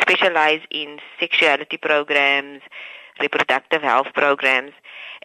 specialize 0.00 0.60
in 0.70 0.98
sexuality 1.20 1.76
programs, 1.76 2.62
reproductive 3.20 3.82
health 3.82 4.08
programs 4.14 4.72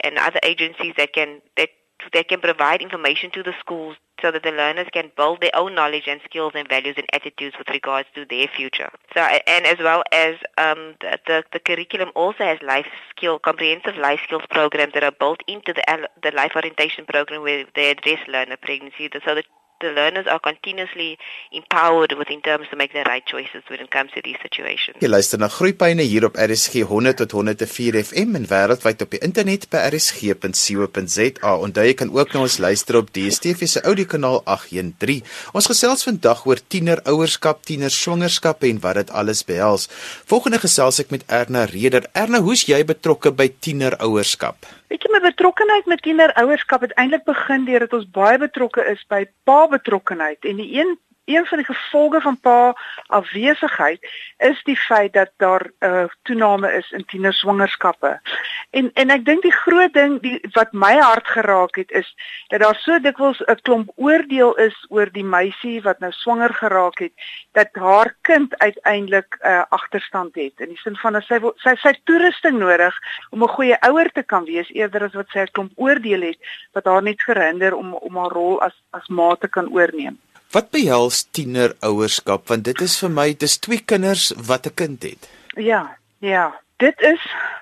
and 0.02 0.18
other 0.18 0.40
agencies 0.44 0.94
that 0.98 1.14
can 1.14 1.42
that 1.58 1.70
that 2.12 2.28
can 2.28 2.42
provide 2.42 2.82
information 2.82 3.32
to 3.32 3.44
the 3.44 3.54
schools 3.60 3.96
so 4.22 4.32
that 4.32 4.44
the 4.44 4.52
learners 4.52 4.88
can 4.92 5.12
build 5.16 5.42
their 5.42 5.56
own 5.56 5.76
knowledge 5.76 6.08
and 6.08 6.22
skills 6.24 6.54
and 6.56 6.68
values 6.68 6.96
and 6.98 7.08
attitudes 7.14 7.56
with 7.58 7.70
regards 7.70 8.08
to 8.16 8.26
their 8.26 8.48
future. 8.48 8.90
So 9.14 9.22
and 9.22 9.66
as 9.66 9.78
well 9.80 10.04
as 10.12 10.36
um, 10.58 10.96
the, 11.02 11.20
the 11.28 11.44
the 11.54 11.60
curriculum 11.60 12.12
also 12.16 12.44
has 12.44 12.58
life 12.62 12.88
skill 13.10 13.40
comprehensive 13.40 13.96
life 13.98 14.20
skills 14.24 14.44
programs 14.50 14.94
that 14.94 15.04
are 15.04 15.12
built 15.12 15.42
into 15.48 15.74
the 15.74 15.84
the 16.22 16.32
life 16.32 16.54
orientation 16.56 17.06
program 17.06 17.42
where 17.42 17.66
they 17.76 17.92
address 17.92 18.20
learner 18.28 18.58
pregnancy 18.58 19.10
so 19.26 19.36
that 19.36 19.46
the 19.84 19.92
learners 19.92 20.28
are 20.28 20.40
continuously 20.40 21.18
empowered 21.52 22.12
with 22.18 22.30
in 22.36 22.42
terms 22.42 22.68
to 22.72 22.76
make 22.80 22.94
the 22.94 23.04
right 23.12 23.26
choices 23.26 23.62
when 23.70 23.80
it 23.84 23.92
comes 23.92 24.12
to 24.16 24.22
these 24.26 24.40
situations. 24.42 24.98
Jy 25.04 25.10
luister 25.12 25.42
na 25.42 25.50
Groepyne 25.52 26.06
hier 26.08 26.26
op 26.30 26.40
RSG 26.40 26.86
100 26.90 27.20
tot 27.24 27.36
104 27.36 28.00
FM 28.08 28.38
en 28.40 28.48
wêreldwyd 28.50 29.04
op 29.06 29.16
die 29.16 29.22
internet 29.28 29.68
by 29.74 29.84
rsg.co.za. 29.92 31.56
Onthou 31.68 31.88
jy 31.88 31.96
kan 32.00 32.14
ook 32.16 32.34
na 32.34 32.46
ons 32.48 32.60
luister 32.64 33.00
op 33.02 33.12
DStv 33.16 33.70
se 33.76 33.84
audiokanaal 33.84 34.42
813. 34.46 35.24
Ons 35.58 35.70
gesels 35.72 36.08
vandag 36.08 36.46
oor 36.50 36.62
tienerouerskap, 36.74 37.66
tienerswangerskappe 37.68 38.70
en 38.72 38.80
wat 38.86 39.02
dit 39.02 39.12
alles 39.12 39.44
behels. 39.48 39.90
Volgende 40.30 40.62
gesels 40.64 41.02
ek 41.04 41.12
met 41.16 41.28
Erna 41.28 41.66
Reder. 41.70 42.08
Erna, 42.14 42.42
hoe's 42.46 42.66
jy 42.70 42.82
betrokke 42.88 43.34
by 43.36 43.50
tienerouerskap? 43.60 44.70
Weet 44.94 45.08
jy 45.08 45.10
my 45.10 45.24
betrokkenheid 45.26 45.88
met 45.90 46.04
kinderouerskap 46.06 46.84
het 46.86 46.92
eintlik 47.02 47.24
begin 47.26 47.64
deurdat 47.66 47.96
ons 47.98 48.10
baie 48.14 48.38
betrokke 48.38 48.84
is 48.92 49.00
by 49.10 49.24
pa 49.50 49.64
betrokkenheid. 49.72 50.46
En 50.46 50.60
die 50.62 50.68
een 50.76 50.92
een 51.26 51.46
van 51.46 51.58
die 51.58 51.66
gevolge 51.66 52.22
van 52.22 52.40
pa 52.40 52.76
afwesigheid 53.08 54.12
is 54.38 54.64
die 54.64 54.78
feit 54.78 55.14
dat 55.14 55.32
daar 55.38 55.72
'n 55.80 55.86
uh, 55.86 56.06
toename 56.22 56.74
is 56.74 56.92
in 56.92 57.06
tienerswangerskappe. 57.06 58.22
En 58.70 58.92
en 58.94 59.10
ek 59.10 59.26
dink 59.26 59.42
die 59.42 59.52
groot 59.52 59.94
ding 59.94 60.22
die 60.22 60.40
wat 60.52 60.72
my 60.72 60.96
hart 60.98 61.28
geraak 61.28 61.76
het 61.76 61.92
is 61.92 62.16
dat 62.48 62.60
daar 62.60 62.76
so 62.76 63.00
dikwels 63.00 63.42
'n 63.46 63.62
klomp 63.62 63.92
oordeel 63.96 64.56
is 64.56 64.86
oor 64.90 65.12
die 65.12 65.24
meisie 65.24 65.82
wat 65.82 66.00
nou 66.00 66.12
swanger 66.12 66.54
geraak 66.54 67.00
het 67.00 67.14
dat 67.52 67.70
haar 67.72 68.16
kind 68.22 68.58
uiteindelik 68.58 69.38
'n 69.40 69.48
uh, 69.48 69.64
agterstand 69.70 70.36
het 70.36 70.54
in 70.58 70.68
die 70.68 70.78
sin 70.84 70.96
van 70.96 71.14
dat 71.14 71.24
sy 71.24 71.40
sy 71.56 71.76
sy 71.76 71.94
toerusting 72.04 72.60
nodig 72.60 73.00
om 73.30 73.44
'n 73.44 73.56
goeie 73.58 73.80
ouer 73.80 74.12
te 74.12 74.24
kan 74.24 74.46
wees 74.46 74.70
eerder 74.70 75.04
as 75.04 75.14
wat 75.14 75.30
sy 75.30 75.40
'n 75.40 75.52
klomp 75.52 75.72
oordeel 75.76 76.22
het 76.22 76.40
wat 76.72 76.86
haar 76.86 77.04
net 77.04 77.22
verhinder 77.22 77.76
om 77.76 77.94
om 77.94 78.18
haar 78.18 78.32
rol 78.32 78.62
as 78.62 78.76
as 78.90 79.08
ma 79.08 79.36
te 79.36 79.48
kan 79.48 79.70
oorneem. 79.72 80.20
Wat 80.54 80.70
behels 80.70 81.24
tienerouerskap? 81.34 82.46
Want 82.48 82.68
dit 82.68 82.82
is 82.86 82.94
vir 83.02 83.10
my 83.10 83.32
dis 83.34 83.56
twee 83.58 83.82
kinders 83.82 84.32
wat 84.50 84.68
'n 84.70 84.74
kind 84.82 85.04
het. 85.04 85.30
Ja, 85.58 85.98
ja, 86.20 86.62
dit 86.78 87.02
is 87.02 87.22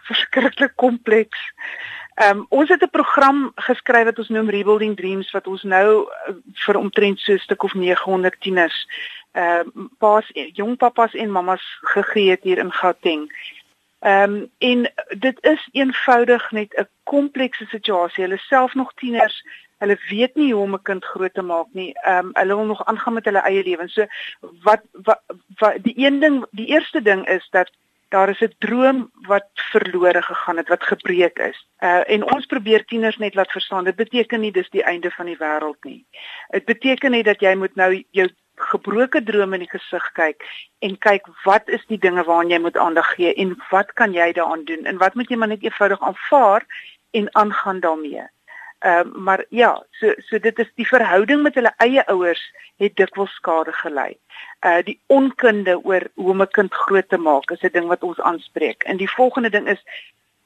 verskriklik 0.09 0.75
kompleks. 0.75 1.39
Ehm 2.15 2.37
um, 2.37 2.45
ons 2.49 2.69
het 2.69 2.83
'n 2.83 2.89
program 2.89 3.51
geskryf 3.55 4.03
wat 4.03 4.17
ons 4.19 4.29
noem 4.29 4.49
Rebuilding 4.49 4.95
Dreams 4.95 5.31
wat 5.31 5.47
ons 5.47 5.63
nou 5.63 6.03
uh, 6.03 6.35
vir 6.65 6.75
omtrent 6.75 7.19
so 7.19 7.33
'n 7.33 7.39
stuk 7.39 7.63
of 7.63 7.73
900 7.73 8.35
tieners 8.39 8.87
ehm 9.31 9.67
uh, 9.75 9.85
paas 9.97 10.27
jong 10.53 10.77
pappas 10.77 11.13
en 11.13 11.31
mammas 11.31 11.63
gegee 11.81 12.29
het 12.29 12.43
hier 12.43 12.57
in 12.57 12.71
Gauteng. 12.71 13.31
Ehm 13.99 14.33
um, 14.33 14.51
en 14.57 14.91
dit 15.19 15.37
is 15.41 15.69
eenvoudig 15.71 16.51
net 16.51 16.73
'n 16.77 16.87
komplekse 17.03 17.65
situasie. 17.65 18.23
Hulle 18.23 18.37
self 18.37 18.73
nog 18.73 18.93
tieners, 18.93 19.45
hulle 19.81 19.97
weet 20.09 20.35
nie 20.39 20.53
hoe 20.53 20.63
om 20.63 20.73
'n 20.77 20.87
kind 20.89 21.05
groot 21.05 21.33
te 21.33 21.41
maak 21.41 21.69
nie. 21.73 21.91
Ehm 21.93 22.25
um, 22.25 22.29
hulle 22.39 22.55
wil 22.55 22.65
nog 22.65 22.85
aangaan 22.85 23.13
met 23.13 23.25
hulle 23.25 23.43
eie 23.49 23.63
lewens. 23.63 23.93
So 23.93 24.05
wat 24.63 24.81
wat, 24.91 25.21
wat 25.61 25.83
die 25.83 25.97
een 25.97 26.19
ding, 26.19 26.45
die 26.51 26.67
eerste 26.67 27.01
ding 27.01 27.27
is 27.27 27.47
dat 27.51 27.71
daar 28.09 28.29
is 28.29 28.41
'n 28.41 28.53
droom 28.59 29.11
wat 29.27 29.47
verlore 29.53 30.21
gegaan 30.21 30.57
het, 30.57 30.67
wat 30.67 30.83
gebreek 30.83 31.39
is. 31.39 31.67
Uh 31.79 32.03
en 32.13 32.33
ons 32.33 32.45
probeer 32.45 32.85
tieners 32.85 33.17
net 33.17 33.35
laat 33.35 33.51
verstaan, 33.51 33.83
dit 33.83 33.95
beteken 33.95 34.39
nie 34.39 34.51
dis 34.51 34.69
die 34.69 34.83
einde 34.83 35.11
van 35.11 35.25
die 35.25 35.37
wêreld 35.37 35.83
nie. 35.83 36.05
Dit 36.49 36.65
beteken 36.65 37.11
net 37.11 37.25
dat 37.25 37.39
jy 37.39 37.55
moet 37.55 37.75
nou 37.75 38.03
jou 38.11 38.29
gebroke 38.55 39.23
drome 39.23 39.55
in 39.55 39.65
die 39.65 39.79
gesig 39.79 40.11
kyk 40.13 40.43
en 40.79 40.97
kyk 40.97 41.27
wat 41.43 41.69
is 41.69 41.85
die 41.87 41.97
dinge 41.97 42.23
waaraan 42.23 42.49
jy 42.49 42.59
moet 42.59 42.77
aandag 42.77 43.13
gee 43.15 43.33
en 43.33 43.55
wat 43.69 43.93
kan 43.93 44.13
jy 44.13 44.31
daaraan 44.33 44.65
doen 44.65 44.85
en 44.85 44.97
wat 44.97 45.13
moet 45.13 45.29
jy 45.29 45.37
maar 45.37 45.47
net 45.47 45.63
eenvoudig 45.63 46.01
aanvaar 46.01 46.65
en 47.11 47.35
aangaan 47.35 47.79
daarmee. 47.79 48.23
Ehm 48.81 49.07
uh, 49.07 49.15
maar 49.25 49.45
ja, 49.49 49.83
so 49.91 50.13
so 50.17 50.39
dit 50.39 50.59
is 50.59 50.69
die 50.75 50.87
verhouding 50.87 51.41
met 51.41 51.53
hulle 51.53 51.73
eie 51.77 52.05
ouers 52.07 52.41
het 52.81 52.95
dikwels 52.95 53.33
skade 53.37 53.73
gelei. 53.73 54.17
Uh 54.65 54.79
die 54.87 54.97
onkunde 55.07 55.75
oor 55.85 56.07
hoe 56.15 56.29
om 56.33 56.41
'n 56.41 56.47
kind 56.57 56.73
groot 56.73 57.09
te 57.09 57.17
maak 57.17 57.51
is 57.51 57.61
'n 57.61 57.73
ding 57.73 57.87
wat 57.87 58.03
ons 58.03 58.19
aanspreek. 58.19 58.83
En 58.83 58.97
die 58.97 59.11
volgende 59.11 59.49
ding 59.49 59.67
is 59.67 59.83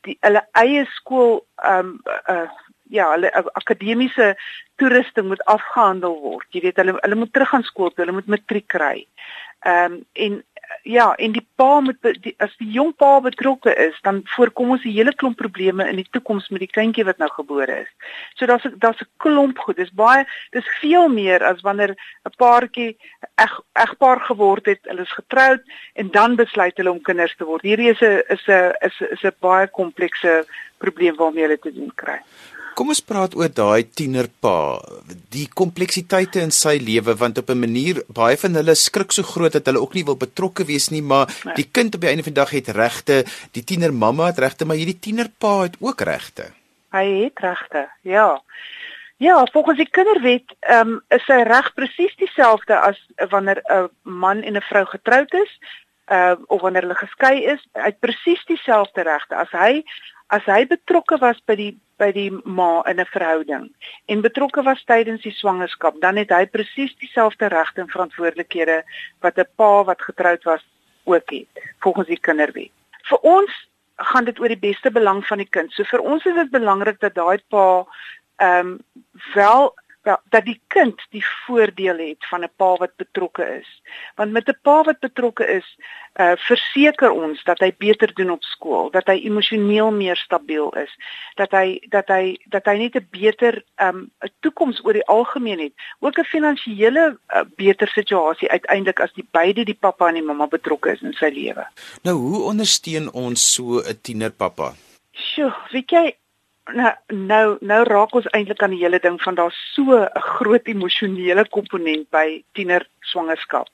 die 0.02 0.18
hulle 0.20 0.44
eie 0.52 0.86
skool 0.86 1.46
ehm 1.56 1.80
um, 1.80 2.02
uh 2.30 2.50
ja, 2.90 3.12
hulle 3.12 3.32
akademiese 3.54 4.36
toerusting 4.76 5.28
moet 5.28 5.46
afgehandel 5.46 6.20
word. 6.22 6.46
Jy 6.50 6.62
weet 6.62 6.76
hulle 6.76 6.98
hulle 7.00 7.16
moet 7.16 7.34
terug 7.34 7.50
gaan 7.50 7.64
skool, 7.64 7.92
hulle 7.96 8.12
moet 8.12 8.28
matriek 8.28 8.68
kry. 8.68 9.08
Ehm 9.60 9.94
um, 9.94 10.06
en 10.14 10.44
ja, 10.84 11.16
en 11.16 11.32
die 11.32 11.48
pa 11.56 11.80
moet 11.80 11.98
die, 12.02 12.34
as 12.44 12.54
die 12.58 12.70
jong 12.72 12.94
pa 12.96 13.20
betrokke 13.20 13.74
is, 13.76 13.98
dan 14.02 14.22
voorkom 14.36 14.70
ons 14.76 14.84
'n 14.84 14.96
hele 14.98 15.14
klomp 15.16 15.38
probleme 15.38 15.88
in 15.90 15.96
die 15.96 16.08
toekoms 16.12 16.50
met 16.50 16.60
die 16.60 16.76
kindjie 16.78 17.06
wat 17.06 17.18
nou 17.18 17.30
gebore 17.30 17.80
is. 17.82 17.92
So 18.36 18.46
daar's 18.46 18.68
daar's 18.78 19.02
'n 19.02 19.10
klomp 19.18 19.58
goed. 19.58 19.76
Dis 19.76 19.94
baie 19.94 20.26
dis 20.52 20.68
veel 20.80 21.08
meer 21.08 21.44
as 21.44 21.62
wanneer 21.62 21.96
'n 22.26 22.36
paartjie 22.38 22.98
eg 23.36 23.60
egpaar 23.74 24.20
geword 24.20 24.66
het, 24.66 24.80
hulle 24.84 25.02
is 25.02 25.12
getroud 25.12 25.62
en 25.94 26.12
dan 26.12 26.36
besluit 26.36 26.78
hulle 26.78 26.92
om 26.92 27.02
kinders 27.02 27.36
te 27.36 27.46
word. 27.46 27.62
Hierdie 27.62 27.90
is 27.90 28.02
'n 28.02 28.22
is 28.30 28.48
'n 28.48 28.74
is 29.12 29.24
'n 29.24 29.36
baie 29.40 29.68
komplekse 29.68 30.46
probleem 30.78 31.16
waarmee 31.16 31.44
hulle 31.44 31.60
te 31.60 31.74
doen 31.74 31.92
kry. 31.96 32.20
Kom 32.76 32.90
ons 32.92 33.00
praat 33.00 33.36
oor 33.40 33.48
daai 33.56 33.88
tienerpa, 33.88 34.82
die 35.32 35.46
kompleksiteite 35.48 36.42
in 36.44 36.52
sy 36.52 36.74
lewe 36.84 37.14
want 37.16 37.38
op 37.40 37.50
'n 37.50 37.60
manier 37.60 38.02
baie 38.12 38.36
van 38.36 38.56
hulle 38.60 38.76
skrik 38.76 39.12
so 39.16 39.24
groot 39.24 39.54
dat 39.54 39.66
hulle 39.66 39.80
ook 39.80 39.94
nie 39.96 40.04
wil 40.04 40.18
betrokke 40.20 40.66
wees 40.66 40.90
nie, 40.92 41.02
maar 41.02 41.32
nee. 41.46 41.56
die 41.56 41.70
kind 41.72 41.96
op 41.96 42.02
die 42.02 42.10
einde 42.10 42.24
van 42.24 42.34
die 42.34 42.42
dag 42.42 42.52
het 42.52 42.68
regte, 42.68 43.24
die 43.52 43.64
tienermamma 43.64 44.26
het 44.26 44.40
regte, 44.40 44.66
maar 44.66 44.76
hierdie 44.76 45.00
tienerpa 45.00 45.62
het 45.62 45.76
ook 45.80 46.02
regte. 46.02 46.52
Hy 46.92 47.24
het 47.24 47.40
regte. 47.40 47.88
Ja. 48.02 48.42
Ja, 49.18 49.46
volgens 49.52 49.78
die 49.78 49.90
kinderwet 49.90 50.56
ehm 50.60 50.88
um, 50.88 51.02
is 51.08 51.24
sy 51.26 51.40
reg 51.48 51.74
presies 51.74 52.16
dieselfde 52.20 52.76
as 52.76 53.00
wanneer 53.30 53.64
'n 53.64 53.90
man 54.04 54.44
en 54.44 54.58
'n 54.58 54.68
vrou 54.70 54.86
getroud 54.86 55.34
is, 55.34 55.60
uh 56.12 56.36
of 56.48 56.62
wanneer 56.62 56.82
hulle 56.82 56.96
geskei 56.96 57.44
is, 57.44 57.62
hy 57.74 57.90
het 57.90 58.00
presies 58.00 58.46
dieselfde 58.46 59.02
regte 59.02 59.36
as 59.36 59.50
hy 59.52 59.84
as 60.28 60.46
hy 60.46 60.66
betrokke 60.66 61.18
was 61.22 61.40
by 61.46 61.56
die 61.56 61.74
by 61.98 62.12
die 62.12 62.30
ma 62.44 62.84
in 62.90 63.00
'n 63.00 63.06
verhouding 63.06 63.70
en 64.06 64.22
betrokke 64.22 64.64
was 64.64 64.84
tydens 64.84 65.22
die 65.22 65.32
swangerskap, 65.32 66.02
dan 66.02 66.16
het 66.16 66.30
hy 66.30 66.46
presies 66.46 66.96
dieselfde 67.00 67.48
regte 67.48 67.82
en 67.82 67.90
verantwoordelikhede 67.90 68.84
wat 69.22 69.38
'n 69.38 69.48
pa 69.56 69.84
wat 69.84 70.02
getroud 70.02 70.44
was 70.44 70.66
ook 71.06 71.30
het 71.30 71.48
volgens 71.80 72.08
die 72.08 72.20
kinderwet. 72.20 72.72
Vir 73.04 73.20
ons 73.22 73.52
gaan 73.96 74.26
dit 74.26 74.40
oor 74.40 74.48
die 74.48 74.60
beste 74.60 74.92
belang 74.92 75.26
van 75.26 75.38
die 75.38 75.50
kind. 75.50 75.72
So 75.72 75.84
vir 75.84 76.02
ons 76.02 76.26
is 76.26 76.36
dit 76.36 76.50
belangrik 76.52 77.00
dat 77.00 77.16
daai 77.16 77.40
pa 77.50 77.86
ehm 78.36 78.68
um, 78.68 78.80
wel 79.34 79.74
wel 80.06 80.18
dat 80.30 80.46
die 80.46 80.62
kind 80.68 81.02
die 81.10 81.26
voordeel 81.46 81.98
het 81.98 82.26
van 82.30 82.44
'n 82.44 82.52
pa 82.56 82.76
wat 82.76 82.96
betrokke 82.96 83.46
is. 83.60 83.70
Want 84.16 84.32
met 84.32 84.48
'n 84.48 84.60
pa 84.62 84.84
wat 84.84 85.00
betrokke 85.00 85.46
is, 85.48 85.78
uh 86.16 86.36
verseker 86.36 87.12
ons 87.12 87.44
dat 87.44 87.60
hy 87.60 87.74
beter 87.78 88.14
doen 88.14 88.30
op 88.30 88.44
skool, 88.44 88.90
dat 88.90 89.08
hy 89.08 89.18
emosioneel 89.24 89.92
meer 89.92 90.16
stabiel 90.16 90.70
is, 90.70 90.94
dat 91.36 91.52
hy 91.52 91.82
dat 91.90 92.08
hy 92.08 92.38
dat 92.46 92.66
hy 92.66 92.78
net 92.78 92.96
'n 92.96 93.08
beter 93.10 93.64
um 93.76 94.12
'n 94.22 94.32
toekoms 94.40 94.86
oor 94.86 94.94
die 94.94 95.08
algemeen 95.08 95.60
het, 95.60 95.74
ook 96.00 96.18
'n 96.18 96.24
finansiële 96.24 97.18
uh, 97.36 97.42
beter 97.56 97.88
situasie 97.88 98.52
uiteindelik 98.52 99.00
as 99.00 99.14
die 99.14 99.28
beide 99.32 99.64
die 99.64 99.80
pappa 99.80 100.08
en 100.08 100.14
die 100.14 100.24
mamma 100.24 100.48
betrokke 100.48 100.92
is 100.92 101.02
in 101.02 101.14
sy 101.14 101.30
lewe. 101.34 101.68
Nou 102.04 102.16
hoe 102.16 102.44
ondersteun 102.44 103.12
ons 103.12 103.54
so 103.54 103.80
'n 103.80 104.00
tienerpappa? 104.02 104.74
Sjoe, 105.12 105.54
weet 105.72 105.90
jy 105.90 106.16
nou 106.74 106.94
nou 107.08 107.58
nou 107.60 107.84
raak 107.84 108.14
ons 108.16 108.30
eintlik 108.34 108.64
aan 108.64 108.74
die 108.74 108.82
hele 108.82 109.00
ding 109.00 109.22
van 109.22 109.36
daar 109.36 109.54
so 109.74 109.84
'n 109.98 110.10
groot 110.20 110.68
emosionele 110.68 111.48
komponent 111.50 112.10
by 112.10 112.44
tiener 112.54 112.88
swangerskap. 113.00 113.68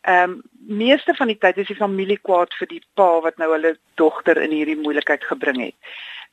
Ehm 0.00 0.30
um, 0.30 0.42
meeste 0.66 1.14
van 1.14 1.26
die 1.26 1.38
tyd 1.38 1.56
is 1.58 1.66
die 1.66 1.76
familie 1.76 2.18
kwaad 2.18 2.54
vir 2.54 2.66
die 2.68 2.82
pa 2.94 3.20
wat 3.20 3.36
nou 3.36 3.50
hulle 3.52 3.78
dogter 3.94 4.36
in 4.42 4.50
hierdie 4.50 4.80
moeilikheid 4.80 5.24
gebring 5.24 5.60
het. 5.60 5.74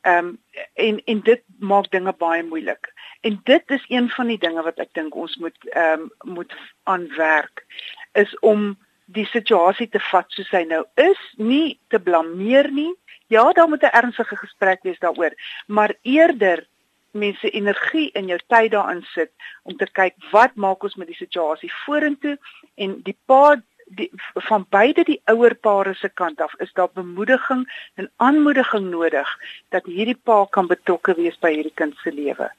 Ehm 0.01 0.27
um, 0.27 0.39
en 0.73 1.01
en 1.05 1.21
dit 1.21 1.41
maak 1.59 1.91
dinge 1.91 2.13
baie 2.13 2.43
moeilik. 2.43 2.93
En 3.21 3.39
dit 3.43 3.63
is 3.71 3.85
een 3.87 4.09
van 4.09 4.27
die 4.27 4.37
dinge 4.37 4.61
wat 4.63 4.79
ek 4.79 4.93
dink 4.93 5.15
ons 5.15 5.35
moet 5.37 5.57
ehm 5.69 6.01
um, 6.01 6.33
moet 6.33 6.53
aanwerk 6.83 7.65
is 8.11 8.39
om 8.39 8.77
die 9.13 9.25
situasie 9.25 9.89
te 9.89 9.99
vat 10.11 10.27
soos 10.29 10.49
hy 10.51 10.63
nou 10.63 10.83
is, 10.95 11.21
nie 11.37 11.79
te 11.89 11.99
blameer 11.99 12.71
nie, 12.71 12.91
Ja, 13.31 13.51
daar 13.51 13.67
moet 13.67 13.81
'n 13.81 13.97
ernstige 13.99 14.35
gesprek 14.35 14.83
wees 14.83 14.99
daaroor, 14.99 15.33
maar 15.67 15.95
eerder 16.01 16.67
mense 17.11 17.49
energie 17.49 18.11
in 18.11 18.25
jou 18.25 18.39
tyd 18.47 18.71
daarin 18.71 19.03
sit 19.03 19.31
om 19.63 19.77
te 19.77 19.87
kyk 19.91 20.13
wat 20.31 20.55
maak 20.55 20.83
ons 20.83 20.95
met 20.95 21.07
die 21.07 21.15
situasie 21.15 21.71
vorentoe 21.85 22.37
en 22.75 23.01
die 23.03 23.17
pa 23.25 23.61
die 23.85 24.11
van 24.33 24.65
beide 24.69 25.03
die 25.03 25.21
ouer 25.23 25.55
pare 25.55 25.93
se 25.93 26.09
kant 26.09 26.41
af 26.41 26.53
is 26.57 26.73
daar 26.73 26.89
bemoediging 26.93 27.63
en 27.95 28.11
aanmoediging 28.15 28.89
nodig 28.89 29.37
dat 29.69 29.85
hierdie 29.85 30.19
pa 30.23 30.45
kan 30.45 30.67
betrokke 30.67 31.15
wees 31.15 31.39
by 31.39 31.53
hierdie 31.53 31.75
kind 31.75 31.95
se 32.03 32.11
lewe. 32.11 32.51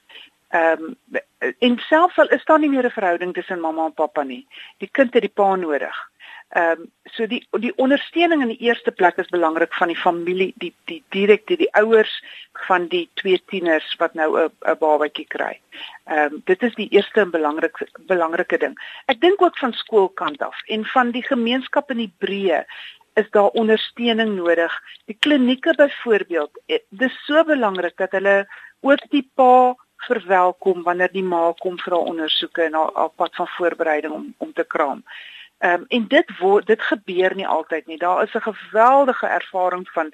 Ehm 0.48 0.82
um, 0.82 0.96
en 1.58 1.78
selfs 1.78 2.18
al 2.18 2.28
is 2.28 2.44
daar 2.44 2.58
nie 2.58 2.68
meer 2.68 2.84
'n 2.84 2.90
verhouding 2.90 3.34
tussen 3.34 3.60
mamma 3.60 3.84
en 3.84 3.94
pappa 3.94 4.22
nie, 4.22 4.46
die 4.78 4.90
kind 4.92 5.12
het 5.14 5.22
die 5.22 5.36
pa 5.40 5.56
nodig. 5.56 6.10
Ehm 6.52 6.80
um, 6.80 6.90
so 7.16 7.26
die 7.26 7.40
die 7.60 7.72
ondersteuning 7.80 8.42
in 8.44 8.50
die 8.52 8.64
eerste 8.68 8.92
plek 8.92 9.16
is 9.16 9.30
belangrik 9.32 9.72
van 9.74 9.88
die 9.88 9.96
familie, 9.96 10.52
die 10.60 10.74
die 10.90 10.98
direkte 11.14 11.56
die, 11.56 11.64
die 11.64 11.74
ouers 11.80 12.12
van 12.66 12.88
die 12.92 13.06
twee 13.20 13.40
tieners 13.48 13.94
wat 14.02 14.14
nou 14.14 14.28
'n 14.40 14.50
'n 14.72 14.76
babatjie 14.80 15.24
kry. 15.26 15.60
Ehm 16.04 16.34
um, 16.34 16.42
dit 16.44 16.62
is 16.62 16.74
die 16.74 16.88
eerste 16.88 17.20
en 17.20 17.30
belangrikste 17.30 17.88
belangrike 18.12 18.58
ding. 18.58 18.76
Ek 19.06 19.20
dink 19.20 19.42
ook 19.42 19.56
van 19.58 19.72
skoolkant 19.72 20.42
af 20.42 20.60
en 20.66 20.84
van 20.84 21.10
die 21.10 21.24
gemeenskap 21.24 21.90
in 21.90 22.04
die 22.04 22.12
breë 22.18 22.64
is 23.14 23.30
daar 23.30 23.56
ondersteuning 23.62 24.36
nodig. 24.36 24.80
Die 25.04 25.16
klinieke 25.18 25.74
byvoorbeeld, 25.74 26.60
eh, 26.66 26.78
dis 26.88 27.24
so 27.24 27.44
belangrik 27.44 27.96
dat 27.96 28.12
hulle 28.12 28.46
ook 28.80 29.10
die 29.10 29.30
pa 29.34 29.74
verwelkom 29.96 30.82
wanneer 30.82 31.12
die 31.12 31.24
ma 31.24 31.52
kom 31.58 31.78
vir 31.78 31.92
haar 31.92 32.08
ondersoeke 32.12 32.62
en 32.62 32.74
haar, 32.74 32.90
haar 32.94 33.14
pad 33.16 33.34
van 33.34 33.48
voorbereiding 33.48 34.12
om 34.12 34.34
om 34.38 34.52
te 34.52 34.64
kraam. 34.64 35.00
Ehm 35.00 35.40
um, 35.62 35.84
en 35.88 36.08
dit 36.08 36.38
word 36.38 36.66
dit 36.66 36.82
gebeur 36.82 37.34
nie 37.34 37.46
altyd 37.46 37.86
nie. 37.86 37.98
Daar 37.98 38.22
is 38.22 38.34
'n 38.34 38.52
geweldige 38.52 39.26
ervaring 39.26 39.88
van 39.90 40.12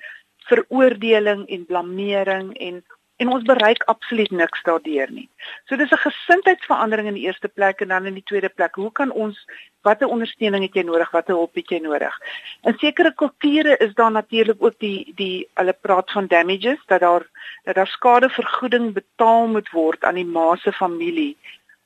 veroordeling 0.48 1.48
en 1.48 1.66
blameering 1.66 2.56
en 2.58 2.84
en 3.18 3.28
ons 3.28 3.42
bereik 3.42 3.82
absoluut 3.90 4.30
niks 4.30 4.62
daardeur 4.62 5.10
nie. 5.10 5.28
So 5.66 5.76
dis 5.76 5.90
'n 5.90 6.04
gesindheidsverandering 6.06 7.08
in 7.08 7.14
die 7.14 7.26
eerste 7.26 7.48
plek 7.48 7.80
en 7.80 7.88
dan 7.88 8.06
in 8.06 8.14
die 8.14 8.28
tweede 8.30 8.48
plek, 8.48 8.74
hoe 8.74 8.92
kan 8.92 9.10
ons 9.10 9.44
watter 9.82 10.08
ondersteuning 10.08 10.62
het 10.62 10.74
jy 10.74 10.82
nodig, 10.82 11.10
watter 11.10 11.34
hulp 11.34 11.54
het 11.54 11.68
jy 11.68 11.78
nodig? 11.78 12.20
In 12.62 12.78
sekere 12.78 13.14
kulture 13.14 13.76
is 13.76 13.94
daar 13.94 14.10
natuurlik 14.10 14.62
ook 14.62 14.78
die 14.78 15.12
die 15.14 15.48
hulle 15.54 15.72
praat 15.72 16.10
van 16.10 16.26
damages 16.26 16.78
dat 16.86 17.00
daar 17.00 17.26
dat 17.64 17.74
daar 17.74 17.86
skadevergoeding 17.86 18.92
betaal 18.92 19.46
moet 19.46 19.70
word 19.70 20.04
aan 20.04 20.14
die 20.14 20.30
ma 20.36 20.56
se 20.56 20.72
familie 20.72 21.36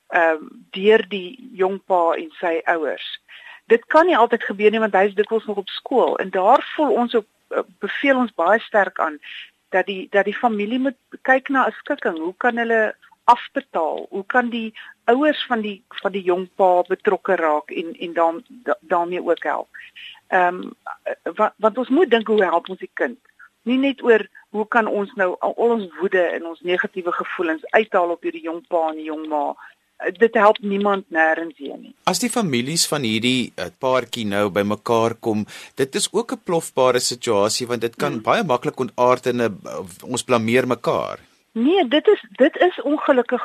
ehm 0.09 0.37
um, 0.37 0.67
deur 0.71 1.09
die 1.09 1.49
jong 1.53 1.81
pa 1.85 2.13
en 2.13 2.31
sy 2.31 2.61
ouers 2.65 3.21
dit 3.67 3.85
kan 3.87 4.07
nie 4.07 4.17
altyd 4.17 4.43
gebeur 4.45 4.71
nie 4.71 4.81
want 4.81 4.95
hy 4.95 5.07
is 5.11 5.15
dikwels 5.15 5.47
nog 5.47 5.57
op 5.57 5.69
skool 5.69 6.19
en 6.19 6.31
daar 6.31 6.63
voel 6.75 6.93
ons 7.05 7.15
op 7.15 7.27
eh, 7.51 7.65
beveel 7.79 8.17
ons 8.17 8.35
baie 8.35 8.61
sterk 8.61 8.99
aan 9.01 9.19
dat 9.73 9.87
die 9.87 10.07
dat 10.11 10.25
die 10.25 10.37
familie 10.37 10.79
moet 10.79 10.99
kyk 11.29 11.49
na 11.49 11.67
'n 11.67 11.73
skikking. 11.81 12.19
Hoe 12.19 12.35
kan 12.37 12.57
hulle 12.57 12.95
afbetaal? 13.25 14.07
Hoe 14.11 14.27
kan 14.27 14.49
die 14.49 14.75
ouers 15.05 15.45
van 15.47 15.61
die 15.61 15.83
van 15.89 16.13
die 16.13 16.23
jong 16.23 16.49
pa 16.57 16.83
betrokke 16.83 17.35
raak 17.37 17.71
en 17.71 17.95
en 17.99 18.13
dan 18.13 18.45
daarmee 18.81 19.25
ook 19.25 19.43
help? 19.43 19.69
Ehm 20.27 20.63
um, 20.63 20.75
wat 21.35 21.55
wat 21.57 21.79
ons 21.79 21.89
moet 21.89 22.11
dink 22.11 22.27
hoe 22.27 22.45
help 22.45 22.69
ons 22.69 22.79
die 22.79 22.95
kind? 22.95 23.19
Nie 23.63 23.79
net 23.79 24.03
oor 24.03 24.27
hoe 24.51 24.69
kan 24.69 24.87
ons 24.87 25.13
nou 25.15 25.37
al 25.39 25.55
ons 25.57 25.89
woede 26.01 26.23
en 26.23 26.47
ons 26.47 26.61
negatiewe 26.61 27.13
gevoelens 27.13 27.67
uithaal 27.71 28.11
op 28.11 28.23
hierdie 28.23 28.49
jong 28.49 28.67
pa 28.69 28.89
en 28.89 28.97
die 28.97 29.11
jong 29.11 29.29
ma 29.29 29.55
dit 30.19 30.35
help 30.35 30.59
niemand 30.61 31.05
nêrens 31.09 31.57
heen 31.57 31.81
nie. 31.81 31.95
As 32.05 32.19
die 32.19 32.31
families 32.31 32.87
van 32.91 33.03
hierdie 33.03 33.53
uh, 33.57 33.69
paartjie 33.79 34.25
nou 34.27 34.49
bymekaar 34.51 35.15
kom, 35.21 35.47
dit 35.77 35.95
is 35.95 36.09
ook 36.13 36.33
'n 36.33 36.43
plofbare 36.45 37.01
situasie 37.01 37.67
want 37.67 37.81
dit 37.81 37.97
kan 37.97 38.13
hmm. 38.13 38.23
baie 38.23 38.45
maklik 38.45 38.81
ontaard 38.81 39.27
in 39.27 39.43
'n 39.43 39.59
uh, 39.65 39.85
ons 40.05 40.25
blameer 40.25 40.67
mekaar. 40.67 41.19
Nee, 41.53 41.89
dit 41.89 42.07
is 42.09 42.25
dit 42.37 42.57
is 42.57 42.81
ongelukkig 42.83 43.43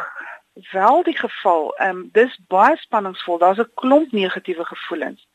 wel 0.71 1.03
die 1.03 1.17
geval. 1.17 1.75
Ehm 1.75 1.89
um, 1.89 2.09
dis 2.13 2.39
baie 2.47 2.77
spanningsvol. 2.77 3.37
Daar's 3.37 3.59
'n 3.59 3.71
klomp 3.75 4.11
negatiewe 4.11 4.65
gevoelens. 4.65 5.27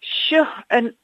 Sjoe, 0.00 0.48
en 0.66 0.96